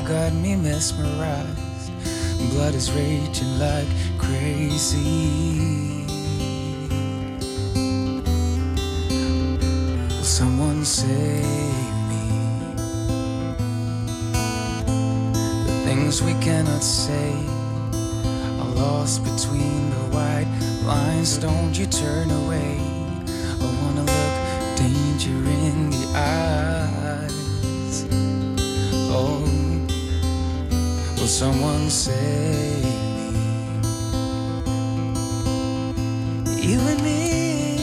[0.07, 1.91] got me mesmerized.
[2.51, 3.87] Blood is raging like
[4.17, 6.05] crazy.
[10.07, 11.43] Will someone save
[12.07, 12.25] me?
[15.65, 17.33] The things we cannot say
[18.61, 20.47] are lost between the white
[20.85, 21.37] lines.
[21.37, 22.79] Don't you turn away?
[23.59, 27.06] I wanna look danger in the eyes.
[31.27, 32.85] Will someone save
[33.25, 33.41] me?
[36.61, 37.79] You and me,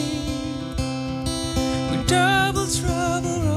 [1.90, 3.54] we're double trouble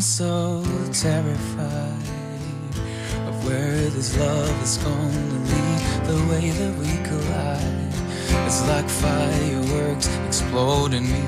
[0.00, 1.92] I'm so terrified
[3.28, 7.92] of where this love is gonna lead, the way that we collide.
[8.46, 11.22] It's like fireworks explode in me.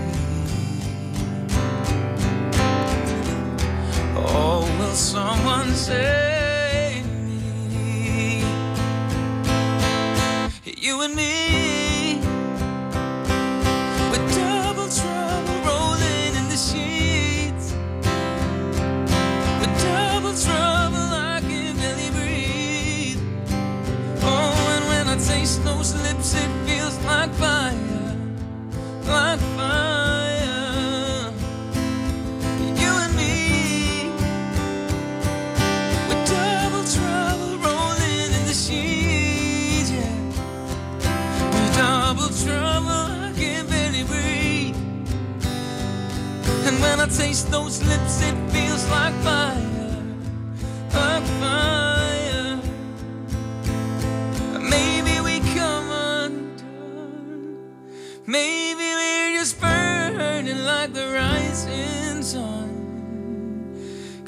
[4.17, 6.42] Oh, will someone save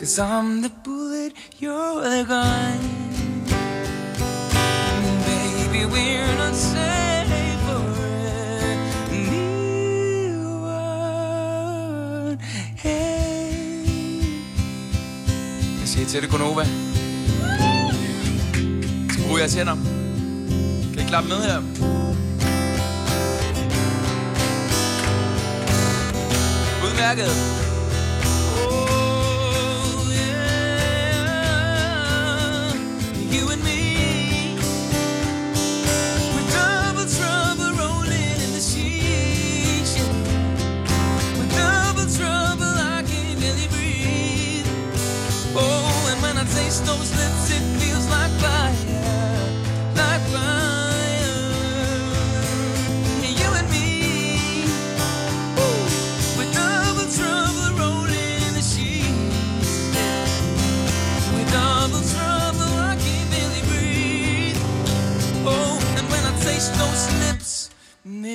[0.04, 2.78] Cause I'm the bullet, you're the gun.
[5.24, 7.86] Baby, we're not safe for
[9.10, 9.58] anyone.
[12.76, 14.20] Hey.
[15.80, 16.64] Jeg siger til det, Gunova.
[19.10, 19.76] Så bruger jeg tænder.
[20.94, 21.58] Kan I klappe med her?
[26.84, 27.63] Udmærket.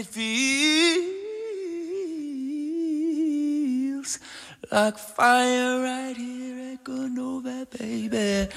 [0.09, 1.09] Feels
[4.71, 8.49] like fire right here at Gunova, baby.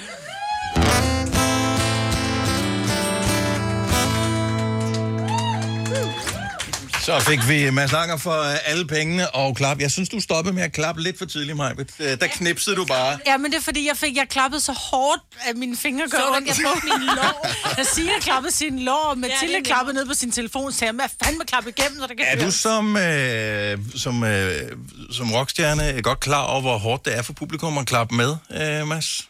[7.03, 9.79] Så fik vi Mads Langer for øh, alle pengene og klap.
[9.79, 11.73] Jeg synes, du stoppede med at klappe lidt for tidligt, Maja.
[11.99, 13.19] Der knipsede du bare.
[13.25, 16.17] Ja, men det er fordi, jeg fik jeg klappet så hårdt, at mine fingre gør
[16.35, 16.47] ondt.
[16.47, 17.47] jeg brugte min lår?
[17.77, 20.71] Jeg siger, jeg klappede sin lår, og Mathilde det ja, klappede ned på sin telefon,
[20.71, 24.71] så jeg, hvad fanden klappe igennem, så det kan Er du som, øh, som, øh,
[25.11, 28.87] som rockstjerne godt klar over, hvor hårdt det er for publikum at klappe med, øh,
[28.87, 29.27] Mads?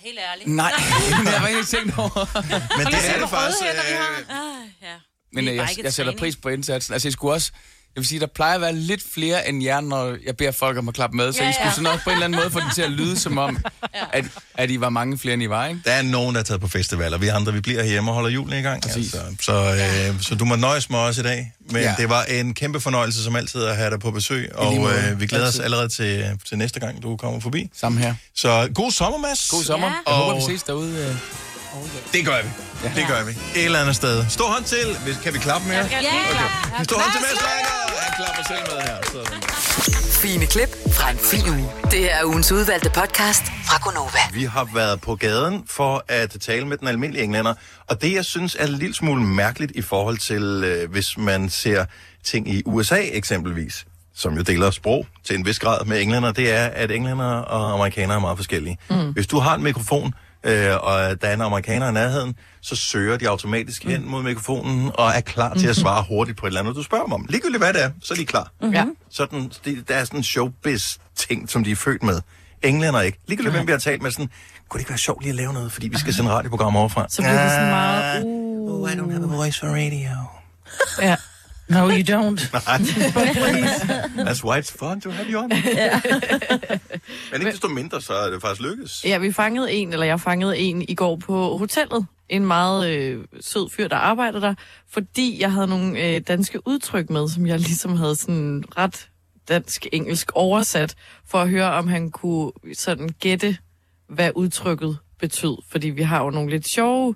[0.00, 0.48] Helt ærligt.
[0.48, 0.72] Nej,
[1.24, 2.42] det har jeg ikke tænkt over.
[2.78, 3.62] Men det er det faktisk.
[3.62, 3.68] Øh...
[3.68, 5.09] Øh, Ah, ja.
[5.32, 6.92] Men øh, jeg, ikke jeg sætter pris på indsatsen.
[6.92, 7.52] Altså, jeg skulle også...
[7.96, 10.78] Jeg vil sige, der plejer at være lidt flere end jer, når jeg beder folk
[10.78, 11.32] om at klappe med.
[11.32, 11.74] Så Ja, I skulle ja.
[11.74, 13.58] sådan også på en eller anden måde få det til at lyde som om,
[14.12, 14.24] at,
[14.54, 15.80] at I var mange flere, end I var, ikke?
[15.84, 17.18] der er nogen, der er taget på festivaler.
[17.18, 18.82] Vi andre, vi bliver herhjemme og holder julen i gang.
[18.86, 19.16] Altså.
[19.40, 19.52] Så,
[20.12, 21.52] øh, så du må nøjes med os i dag.
[21.70, 21.88] Men Ja.
[21.88, 21.94] ja.
[21.98, 24.50] det var en kæmpe fornøjelse, som altid, at have dig på besøg.
[24.54, 25.64] Og øh, vi glæder os Altid.
[25.64, 27.70] allerede til, til næste gang, du kommer forbi.
[27.76, 28.14] Samme her.
[28.34, 29.48] Så god sommer, Mads.
[29.50, 29.86] God sommer.
[29.86, 29.92] Ja.
[30.06, 30.96] Jeg håber, Og- vi ses derude.
[30.98, 31.16] øh.
[32.12, 32.48] Det gør vi.
[32.84, 32.92] Ja.
[32.96, 33.30] Det gør vi.
[33.30, 34.24] Et eller andet sted.
[34.28, 34.86] Stor hånd til.
[35.04, 35.76] Hvis- Kan vi klappe mere?
[35.78, 36.84] Ja, Okay.
[36.84, 38.00] Stor hånd til Mads Langer.
[38.00, 38.96] Han klapper selv med her.
[39.12, 39.42] Sådan.
[40.22, 41.68] Fine klip fra en fin uge.
[41.90, 44.18] Det er ugens udvalgte podcast fra Gonova.
[44.32, 47.54] Vi har været på gaden for at tale med den almindelige englænder,
[47.88, 51.50] og det, jeg synes er en lille smule mærkeligt i forhold til, øh, hvis man
[51.50, 51.84] ser
[52.24, 56.52] ting i USA eksempelvis, som jo deler sprog til en vis grad med englænder, det
[56.52, 58.78] er, at englænder og amerikanere er meget forskellige.
[58.90, 58.96] Mm.
[59.12, 60.14] Hvis du har en mikrofon,
[60.44, 64.90] øh, og der er en amerikaner i nærheden, så søger de automatisk hen mod mikrofonen
[64.94, 67.26] og er klar til at svare hurtigt på et eller andet, du spørger dem om.
[67.28, 68.52] Ligegyldigt hvad det er, så er de klar.
[68.72, 68.84] Ja.
[69.10, 72.20] Sådan, det, der er sådan en showbiz-ting, som de er født med.
[72.62, 73.18] Englænder ikke.
[73.28, 74.30] Ligegyldigt, hvem vi har talt med, sådan,
[74.68, 77.06] kunne det ikke være sjovt lige at lave noget, fordi vi skal sende radioprogram overfra?
[77.08, 78.24] Så bliver det sådan meget...
[78.24, 78.82] Uh.
[78.82, 80.10] Oh, I don't have a voice for radio.
[81.02, 81.16] Ja.
[81.70, 82.40] No, you don't.
[82.52, 82.78] Nej.
[84.26, 85.48] That's why it's fun to have you on.
[87.32, 89.04] Men ikke desto mindre, så er det faktisk lykkedes.
[89.04, 92.06] Ja, vi fangede en, eller jeg fangede en i går på hotellet.
[92.28, 94.54] En meget øh, sød fyr, der arbejder der,
[94.92, 99.08] fordi jeg havde nogle øh, danske udtryk med, som jeg ligesom havde sådan ret
[99.48, 100.94] dansk-engelsk oversat,
[101.26, 103.56] for at høre, om han kunne sådan gætte,
[104.08, 105.56] hvad udtrykket betød.
[105.70, 107.14] Fordi vi har jo nogle lidt sjove...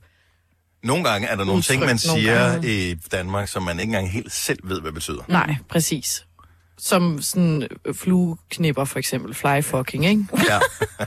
[0.84, 2.68] Nogle gange er der nogle Udtryk ting, man siger gange.
[2.90, 5.22] i Danmark, som man ikke engang helt selv ved, hvad betyder.
[5.28, 6.26] Nej, præcis.
[6.78, 10.24] Som sådan øh, flueknipper for eksempel, fly fucking, ikke?
[10.48, 10.58] Ja.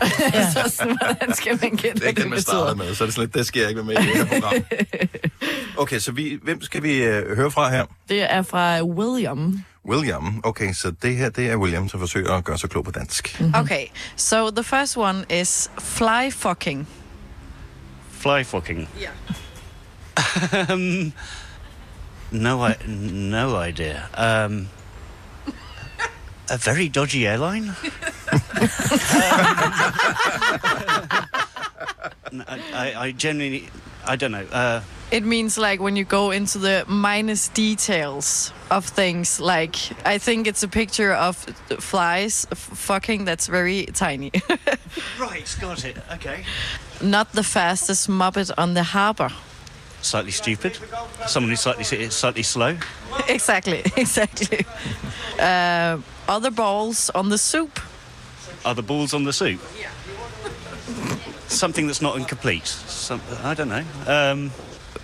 [0.53, 2.41] så sådan, hvordan skal man gætte, Det er hvad det man betyder?
[2.41, 4.15] startede med, så er det sådan lidt, det skal jeg ikke være med i det
[4.17, 4.53] her program.
[5.77, 7.85] Okay, så vi, hvem skal vi øh, høre fra her?
[8.09, 9.63] Det er fra William.
[9.89, 10.41] William.
[10.43, 13.41] Okay, så det her, det er William, som forsøger at gøre sig klog på dansk.
[13.53, 16.87] Okay, so the first one is fly fucking.
[18.11, 18.89] Fly fucking.
[19.01, 19.09] Yeah.
[20.69, 21.13] Um,
[22.31, 24.09] no, I, no idea.
[24.13, 24.69] Um,
[26.49, 27.69] a very dodgy airline.
[27.69, 27.75] Um,
[32.47, 33.69] I, I, I genuinely,
[34.05, 34.45] I don't know.
[34.51, 39.39] Uh, It means like when you go into the minus details of things.
[39.39, 41.37] Like I think it's a picture of
[41.79, 44.31] flies f- fucking that's very tiny.
[45.19, 45.97] right, got it.
[46.13, 46.43] Okay.
[47.01, 49.29] Not the fastest muppet on the harbor.
[50.07, 50.77] Slightly stupid.
[51.27, 52.77] Someone who's slightly slightly slow.
[53.27, 54.65] exactly, exactly.
[55.37, 55.97] Uh,
[56.29, 57.81] other balls on the soup.
[58.63, 59.59] The balls on the soup?
[61.47, 62.67] Something that's not incomplete.
[62.67, 63.83] Some, I don't know.
[64.07, 64.51] Um,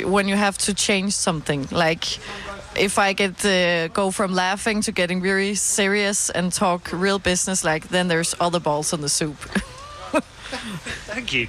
[0.06, 2.18] when you have to change something like
[2.76, 7.64] if i get uh, go from laughing to getting very serious and talk real business
[7.64, 9.38] like then there's other balls on the soup
[11.14, 11.48] thank you.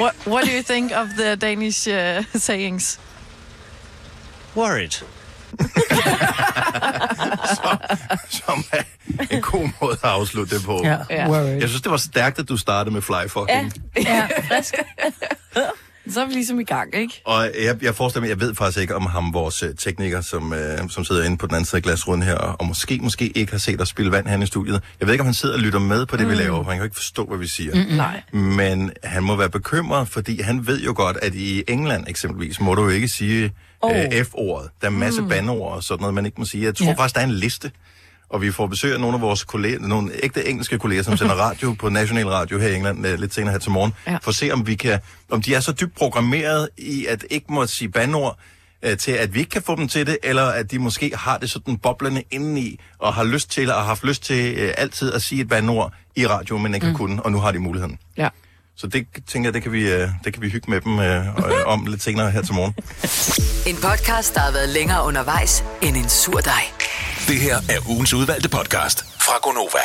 [0.00, 3.00] what what do you think of the danish uh, sayings
[4.56, 4.90] Worried.
[8.28, 8.82] Som er
[9.30, 10.80] en god måde at afslutte det på.
[10.84, 10.96] Ja.
[11.10, 11.28] Ja.
[11.28, 11.60] Worried.
[11.60, 13.72] Jeg synes, det var stærkt, at du startede med fly fucking.
[13.96, 14.74] ja frisk
[16.10, 18.80] så er vi ligesom i gang ikke Og jeg, jeg forestiller mig, jeg ved faktisk
[18.82, 21.76] ikke om ham, vores øh, tekniker, som, øh, som sidder inde på den anden side
[21.76, 24.82] af glasrunden her, og måske, måske ikke har set os spille vand her i studiet.
[25.00, 26.30] Jeg ved ikke, om han sidder og lytter med på det, mm.
[26.32, 27.74] vi laver, for han kan jo ikke forstå, hvad vi siger.
[27.74, 27.96] Mm-mm.
[27.96, 28.22] Nej.
[28.32, 32.74] Men han må være bekymret, fordi han ved jo godt, at i England eksempelvis, må
[32.74, 33.52] du jo ikke sige
[33.82, 33.96] Oh.
[33.96, 34.70] øh, F-ordet.
[34.80, 35.26] Der er en masse mm.
[35.26, 35.30] Mm.
[35.30, 36.64] bandord og sådan noget, man ikke må sige.
[36.64, 36.92] Jeg tror ja.
[36.92, 37.70] faktisk, der er en liste.
[38.34, 41.34] Og vi får besøg af nogle af vores kolleger, nogle ægte engelske kolleger, som sender
[41.34, 44.16] radio på National Radio her i England øh, lidt senere her til morgen, Ja.
[44.22, 44.98] for at se, om vi kan,
[45.30, 48.38] om de er så dybt programmeret i at ikke må sige bandord,
[48.82, 51.38] øh, til at vi ikke kan få dem til det, eller at de måske har
[51.38, 55.12] det sådan boblende indeni, og har lyst til, og har haft lyst til øh, altid
[55.12, 56.94] at sige et bandord i radio, men ikke mm.
[56.94, 57.98] Kunnet, og nu har de muligheden.
[58.16, 58.28] Ja.
[58.76, 61.26] Så det tænker jeg, det kan vi, øh, det kan vi hygge med dem øh,
[61.26, 61.32] øh,
[61.66, 62.74] om lidt senere her til morgen.
[63.66, 66.62] En podcast, der har været længere undervejs end en sur dej.
[67.28, 69.78] Det her er ugens udvalgte podcast fra Gonova.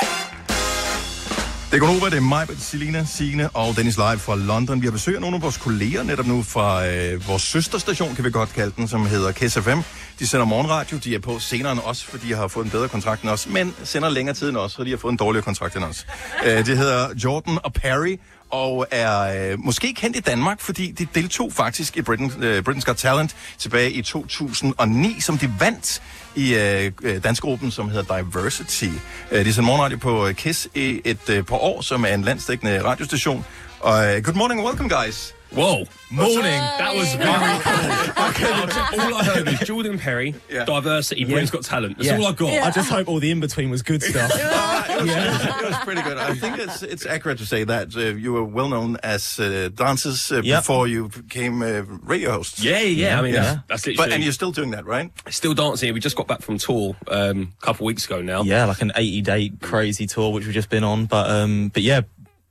[1.72, 4.82] Det er Gonova, det er mig, Selina, Signe og Dennis Live fra London.
[4.82, 8.24] Vi har besøg af nogle af vores kolleger netop nu fra øh, vores søsterstation, kan
[8.26, 9.62] vi godt kalde den, som hedder KSFM.
[9.62, 9.80] FM.
[10.20, 12.88] De sender morgenradio, de er på senere end os, fordi de har fået en bedre
[12.88, 15.44] kontrakt end os, men sender længere tid end os, fordi de har fået en dårligere
[15.44, 16.08] kontrakt end os.
[16.46, 18.18] Øh, det hedder Jordan og Perry,
[18.52, 22.82] og er øh, måske kendt i Danmark, fordi de deltog faktisk i Britain, øh, Britain's
[22.82, 26.02] Got Talent tilbage i 2009, som de vandt
[26.36, 28.90] i øh, øh dansgruppen, som hedder Diversity.
[29.32, 32.22] Øh, de sender morgenradio på øh, KISS i et øh, par år, som er en
[32.22, 33.46] landsdækkende radiostation.
[33.80, 35.39] Og øh, good morning and welcome, guys.
[35.52, 36.43] Whoa, morning.
[36.43, 38.26] That was very cool.
[38.30, 41.97] Okay, all I heard was Jordan Perry, diversity, Britain's Got Talent.
[41.97, 42.68] That's all I got.
[42.68, 44.32] I just hope all the in between was good stuff.
[44.34, 46.18] it, was, it was pretty good.
[46.18, 49.70] I think it's it's accurate to say that uh, you were well known as uh,
[49.74, 50.60] dancers uh, Yep.
[50.62, 52.64] before you became uh, radio hosts.
[52.64, 53.20] Yeah, yeah.
[53.20, 55.12] I mean, that's, that's But and you're still doing that, right?
[55.30, 55.93] Still dancing.
[55.93, 58.43] We just got back from tour um, a couple weeks ago now.
[58.43, 61.06] Yeah, like an 80 day crazy tour, which we've just been on.
[61.08, 62.02] But um, but yeah,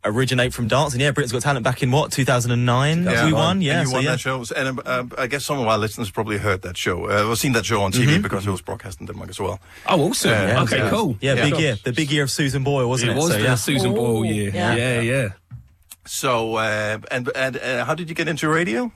[0.05, 1.01] originate from dancing.
[1.01, 3.05] Yeah, Britain's Got Talent back in what 2009.
[3.05, 3.27] Yeah.
[3.27, 3.61] we won.
[3.63, 4.11] Yeah, and you so won yeah.
[4.13, 4.45] that show.
[4.57, 7.53] And uh, I guess some of our listeners probably heard that show, uh, or seen
[7.53, 8.23] that show on TV Mhm.
[8.23, 9.59] because it was broadcast in Denmark as well.
[9.87, 10.31] Oh, awesome.
[10.33, 10.91] Uh, okay, yeah.
[10.91, 11.17] cool.
[11.21, 11.77] Yeah, big year.
[11.85, 13.21] The big year of Susan Boyle, wasn't It it?
[13.21, 13.57] was so, the yeah.
[13.57, 14.51] Susan Boyle year.
[14.55, 14.75] Yeah.
[14.77, 15.29] Yeah, yeah.
[16.07, 18.91] So, uh, and and uh, how did you get into radio?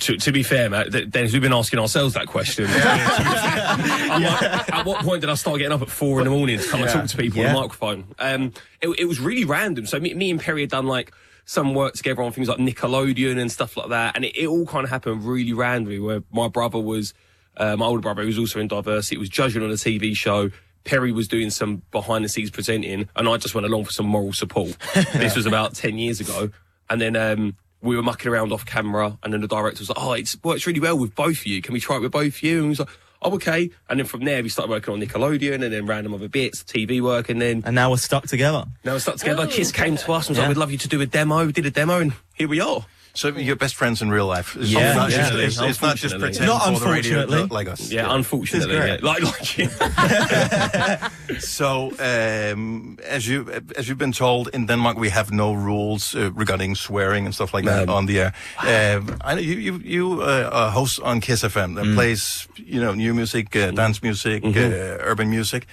[0.00, 2.66] To, to be fair, Matt, th- Dennis, we've been asking ourselves that question.
[2.70, 6.58] I'm like, at what point did I start getting up at four in the morning
[6.58, 7.52] to come and talk to people on Yeah.
[7.52, 8.04] the microphone?
[8.18, 9.86] Um, it, it was really random.
[9.86, 11.12] So me, me and Perry had done like
[11.44, 14.64] some work together on things like Nickelodeon and stuff like that, and it, it all
[14.66, 15.98] kind of happened really randomly.
[15.98, 17.12] Where my brother was,
[17.58, 20.50] uh, my older brother, who was also in diversity, was judging on a TV show.
[20.84, 24.06] Perry was doing some behind the scenes presenting, and I just went along for some
[24.06, 24.76] moral support.
[25.12, 26.50] this was about 10 years ago.
[26.90, 29.98] And then um, we were mucking around off camera, and then the director was like,
[30.00, 31.60] Oh, it works really well with both of you.
[31.60, 32.56] Can we try it with both of you?
[32.58, 32.88] And we was like,
[33.24, 33.70] Oh, okay.
[33.88, 37.00] And then from there, we started working on Nickelodeon and then random other bits, TV
[37.00, 37.62] work, and then.
[37.64, 38.64] And now we're stuck together.
[38.84, 39.46] Now we're stuck together.
[39.46, 40.42] Kiss oh, came to us and was Yeah.
[40.42, 41.46] like, We'd love you to do a demo.
[41.46, 42.84] We did a demo, and here we are.
[43.14, 44.56] So you're best friends in real life.
[44.56, 45.16] It's Yeah, not yeah.
[45.18, 46.20] just, it's, it's not just Unfortunately.
[46.20, 47.56] pretend Not for the radio unfortunately.
[47.58, 47.92] like us.
[47.92, 48.74] Yeah, unfortunately.
[48.74, 48.96] Yeah.
[48.96, 49.02] great.
[49.02, 53.46] Like, like So, um, as you
[53.78, 57.54] as you've been told, in Denmark we have no rules uh, regarding swearing and stuff
[57.54, 58.32] like that on the air.
[58.58, 62.80] Um, I know you you you uh, are host on Kiss FM that plays you
[62.80, 65.66] know new music, uh, dance music, uh, urban music.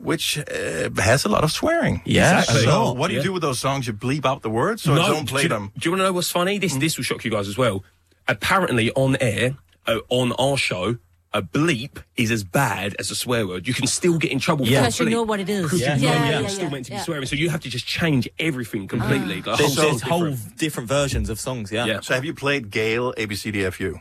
[0.00, 2.02] Which uh, has a lot of swearing.
[2.04, 2.94] Yeah, So, sure.
[2.94, 3.24] what do you Yeah.
[3.26, 3.86] do with those songs?
[3.86, 5.72] You bleep out the words, or don't play do, them?
[5.78, 6.58] Do you want to know what's funny?
[6.58, 7.84] This this will shock you guys as well.
[8.28, 10.96] Apparently, on air, uh, on our show,
[11.32, 13.66] a bleep is as bad as a swear word.
[13.68, 14.80] You can still get in trouble Yeah.
[14.80, 15.62] for a Because you know what it is.
[15.64, 15.96] Because Yeah.
[15.96, 17.26] you know Yeah, you're yeah, still meant to be swearing.
[17.26, 19.40] So you have to just change everything completely.
[19.40, 22.00] The There's, whole there's whole different versions of songs, yeah.
[22.00, 24.00] So have you played Gale ABCDFU?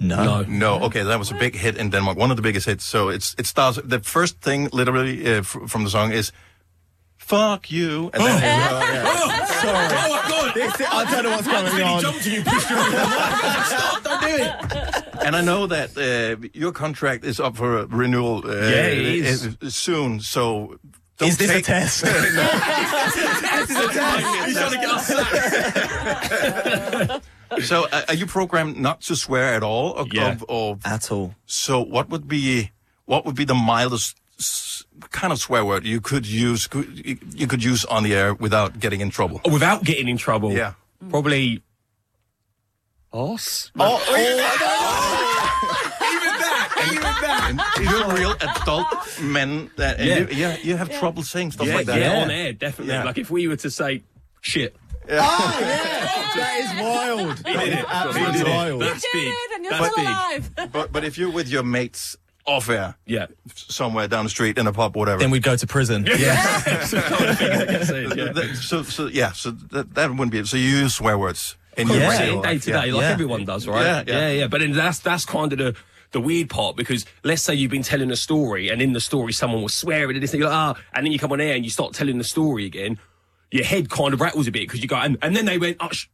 [0.00, 0.24] No.
[0.24, 0.42] No.
[0.48, 0.80] No.
[0.86, 2.16] Okay, that was a big hit in Denmark.
[2.18, 2.84] One of the biggest hits.
[2.84, 3.78] So it's it starts.
[3.84, 6.32] The first thing, literally, uh, f- from the song is
[7.16, 8.78] "fuck you," and then Oh.
[8.78, 8.88] it's,
[9.50, 9.88] Oh, sorry.
[9.90, 10.54] Oh my god!
[10.54, 12.00] This- I don't know what's going on.
[12.02, 12.78] jumped and you pushed your
[13.64, 14.02] Stop!
[14.04, 14.50] Don't do it.
[15.26, 19.46] And I know that uh, your contract is up for renewal uh, Yeah, it is.
[19.46, 20.20] uh, soon.
[20.20, 20.76] So
[21.18, 22.04] don't Is this a take- test?
[23.58, 24.26] This is a test.
[24.46, 27.24] He's trying to get us sacked.
[27.64, 30.36] So uh, are you programmed not to swear at all, or, Yeah.
[30.48, 31.34] or, or at all?
[31.46, 32.70] So what would be
[33.06, 34.16] what would be the mildest
[35.10, 38.34] kind of swear word you could use could, you, you could use on the air
[38.34, 39.40] without getting in trouble?
[39.50, 40.52] Without getting in trouble.
[40.52, 40.74] Yeah.
[41.10, 41.62] Probably.
[43.12, 43.72] Os.
[43.78, 45.88] Oh, Even that.
[46.92, 47.02] Even
[47.56, 47.78] that.
[47.80, 48.86] You're real adult
[49.20, 50.18] men that and Yeah.
[50.18, 51.98] you, yeah, you have trouble saying stuff yeah, like that.
[51.98, 52.94] Yeah, on air, definitely.
[52.94, 53.04] Yeah.
[53.04, 54.02] Like if we were to say
[54.42, 54.76] shit.
[55.10, 57.38] Oh, that is wild.
[57.46, 57.84] He did it.
[57.88, 58.50] Absolutely He did it.
[58.50, 58.82] wild.
[58.82, 59.32] That's big.
[59.54, 60.06] and you're That's still big.
[60.06, 60.50] alive.
[60.72, 64.66] But but if you're with your mates off air, yeah, somewhere down the street in
[64.66, 65.18] a pub, whatever.
[65.20, 66.06] Then we'd go to prison.
[66.08, 66.84] Yeah.
[68.54, 70.46] so so yeah, so that, that wouldn't be it.
[70.46, 72.80] So you use swear words in your yeah, radio in day life, to yeah.
[72.84, 73.82] day, like everyone does, right?
[73.84, 74.30] Yeah, yeah.
[74.30, 75.74] yeah, But then that's that's kind of the
[76.12, 79.30] the weird part because let's say you've been telling a story and in the story
[79.32, 81.54] someone was swearing and this and you're like, ah, and then you come on air
[81.54, 82.98] and you start telling the story again,
[83.50, 85.76] your head kind of rattles a bit because you go and, and then they went,
[85.80, 86.06] oh, sh-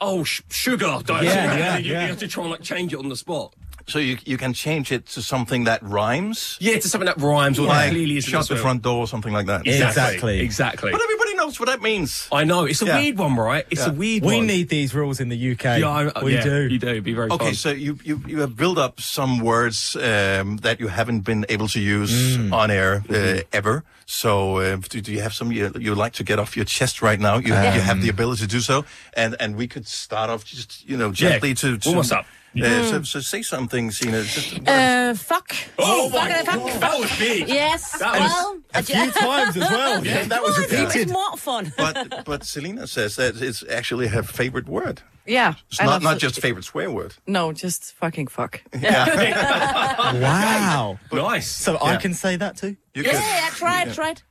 [0.00, 2.02] oh sh- sugar, don't Yeah, yeah, you, yeah.
[2.02, 3.54] you have to try and like change it on the spot.
[3.88, 6.56] So you you can change it to something that rhymes.
[6.60, 8.58] Yeah, to something that rhymes or that like clearly isn't shut the swear.
[8.58, 9.66] front door, or something like that.
[9.66, 10.40] Exactly.
[10.40, 10.90] Exactly.
[10.92, 12.28] But everybody knows what that means.
[12.30, 12.98] I know it's a Yeah.
[13.00, 13.64] weird one, right?
[13.70, 14.46] It's a weird We one.
[14.46, 15.78] need these rules in the UK.
[15.80, 16.68] Yeah, I- we yeah, do.
[16.68, 17.00] You do.
[17.02, 17.54] Be very Okay, fun.
[17.54, 21.68] so you, you you have built up some words um, that you haven't been able
[21.68, 22.52] to use Mm.
[22.52, 23.40] on air uh, Mm-hmm.
[23.52, 23.84] ever.
[24.06, 27.02] So uh, do, do you have some you you like to get off your chest
[27.02, 27.36] right now?
[27.38, 28.84] You, Um, you have the ability to do so,
[29.14, 32.12] and and we could start off just you know Yeah, gently to, to warm us
[32.12, 32.24] up.
[32.56, 34.22] Uh, so, so say something, Sina.
[34.24, 35.54] Just, Uh, fuck.
[35.78, 37.48] Oh fuck, my fuck, God, that was big.
[37.48, 37.98] Yes.
[37.98, 40.04] That was- well, A few times as well.
[40.04, 41.08] Yeah, that was It repeated.
[41.08, 41.72] was more fun.
[41.76, 45.02] but but Selena says that it's actually her favorite word.
[45.26, 45.54] Yeah.
[45.70, 47.14] It's I not not just favorite swear word.
[47.26, 48.62] No, just fucking fuck.
[48.72, 49.06] Yeah.
[50.22, 50.98] wow.
[51.12, 51.50] nice.
[51.50, 52.76] So I can say that too?
[52.94, 54.22] You Yeah, could- yeah, try it, try it.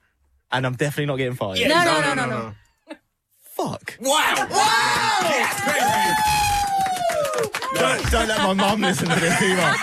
[0.51, 1.59] And I'm definitely not getting fired.
[1.59, 2.53] No, no, no, no, no.
[3.55, 3.97] Fuck.
[4.01, 4.47] Wow.
[4.49, 6.53] Wow!
[7.75, 9.75] Don't, don't let my mum listen to this either.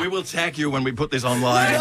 [0.00, 1.74] We will tag you when we put this online.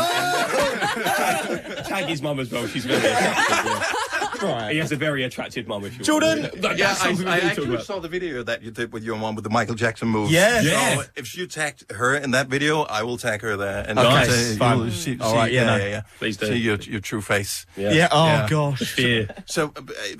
[1.88, 2.66] Tag his mum as well.
[2.68, 3.66] She's very attractive.
[3.66, 4.17] yeah.
[4.40, 5.86] He has a very attractive mum.
[5.86, 6.42] If you Jordan!
[6.44, 6.62] want.
[6.62, 7.86] That- Yeah, I, I need to talk actually about.
[7.86, 10.30] saw the video that you did with your mom with the Michael Jackson move.
[10.32, 10.62] Yeah.
[10.62, 11.04] So Yeah.
[11.16, 13.86] if you tagged her in that video, I will tag her there.
[13.88, 14.92] And Okay, you'll say- fine.
[14.92, 15.76] see, All see- right, yeah, yeah, no.
[15.78, 16.02] yeah, yeah.
[16.20, 16.48] Please do.
[16.48, 17.66] See your, your true face.
[17.76, 18.48] Yeah, oh Yeah.
[18.50, 18.98] gosh.
[18.98, 19.26] Yeah.
[19.46, 19.74] So,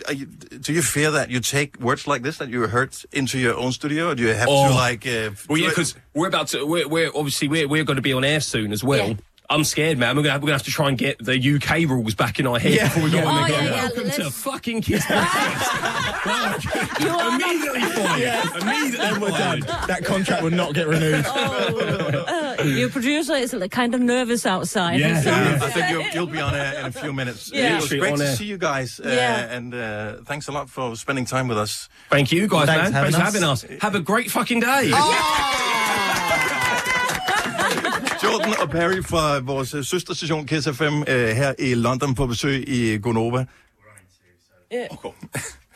[0.08, 3.38] uh, you, do you fear that you take words like this that you heard into
[3.40, 4.70] your own studio, or do you have Oh.
[4.70, 5.06] to like?
[5.06, 6.66] Uh, Well, yeah, because we're about to.
[6.66, 9.16] We're, we're obviously we're we're going to be on air soon as well.
[9.50, 9.56] Yeah.
[9.56, 10.16] I'm scared, man.
[10.16, 12.48] We're gonna, have, we're gonna have to try and get the UK rules back in
[12.48, 13.26] our head Yeah, before we go yeah.
[13.26, 13.52] on Oh, there.
[13.64, 16.18] yeah, Go, yeah, Welcome to let's- fucking Kiss Podcast.
[17.38, 18.62] Immediately fired.
[18.62, 19.60] Immediately Then we're done.
[19.88, 21.26] That contract will not get renewed.
[21.26, 25.00] Uh, your producer is kind of nervous outside.
[25.00, 25.22] Yeah.
[25.22, 27.50] So- Yeah, I think you'll, you'll be on air in a few minutes.
[27.54, 27.72] Yeah.
[27.72, 28.36] It was Literally great to air.
[28.36, 29.56] see you guys, uh, Yeah.
[29.56, 31.88] and uh, thanks a lot for spending time with us.
[32.10, 33.06] Thank you, guys, Thanks man.
[33.06, 33.82] for Thanks for having having us.
[33.82, 34.92] Have a great fucking day.
[38.38, 42.70] Jordan og Perry fra vores øh, søsterstation Kiss FM øh, her i London på besøg
[42.70, 43.46] i Gonova.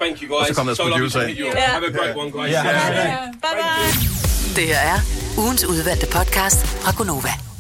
[0.02, 0.48] Thank you, guys.
[0.48, 1.38] så kom der So producer ind.
[1.38, 1.60] Ja.
[1.60, 2.52] Have a great one, guys.
[2.52, 3.12] Yeah, great day.
[3.42, 4.56] Bye bye.
[4.56, 5.00] Det her er
[5.38, 7.51] ugens udvalgte podcast fra Gonova.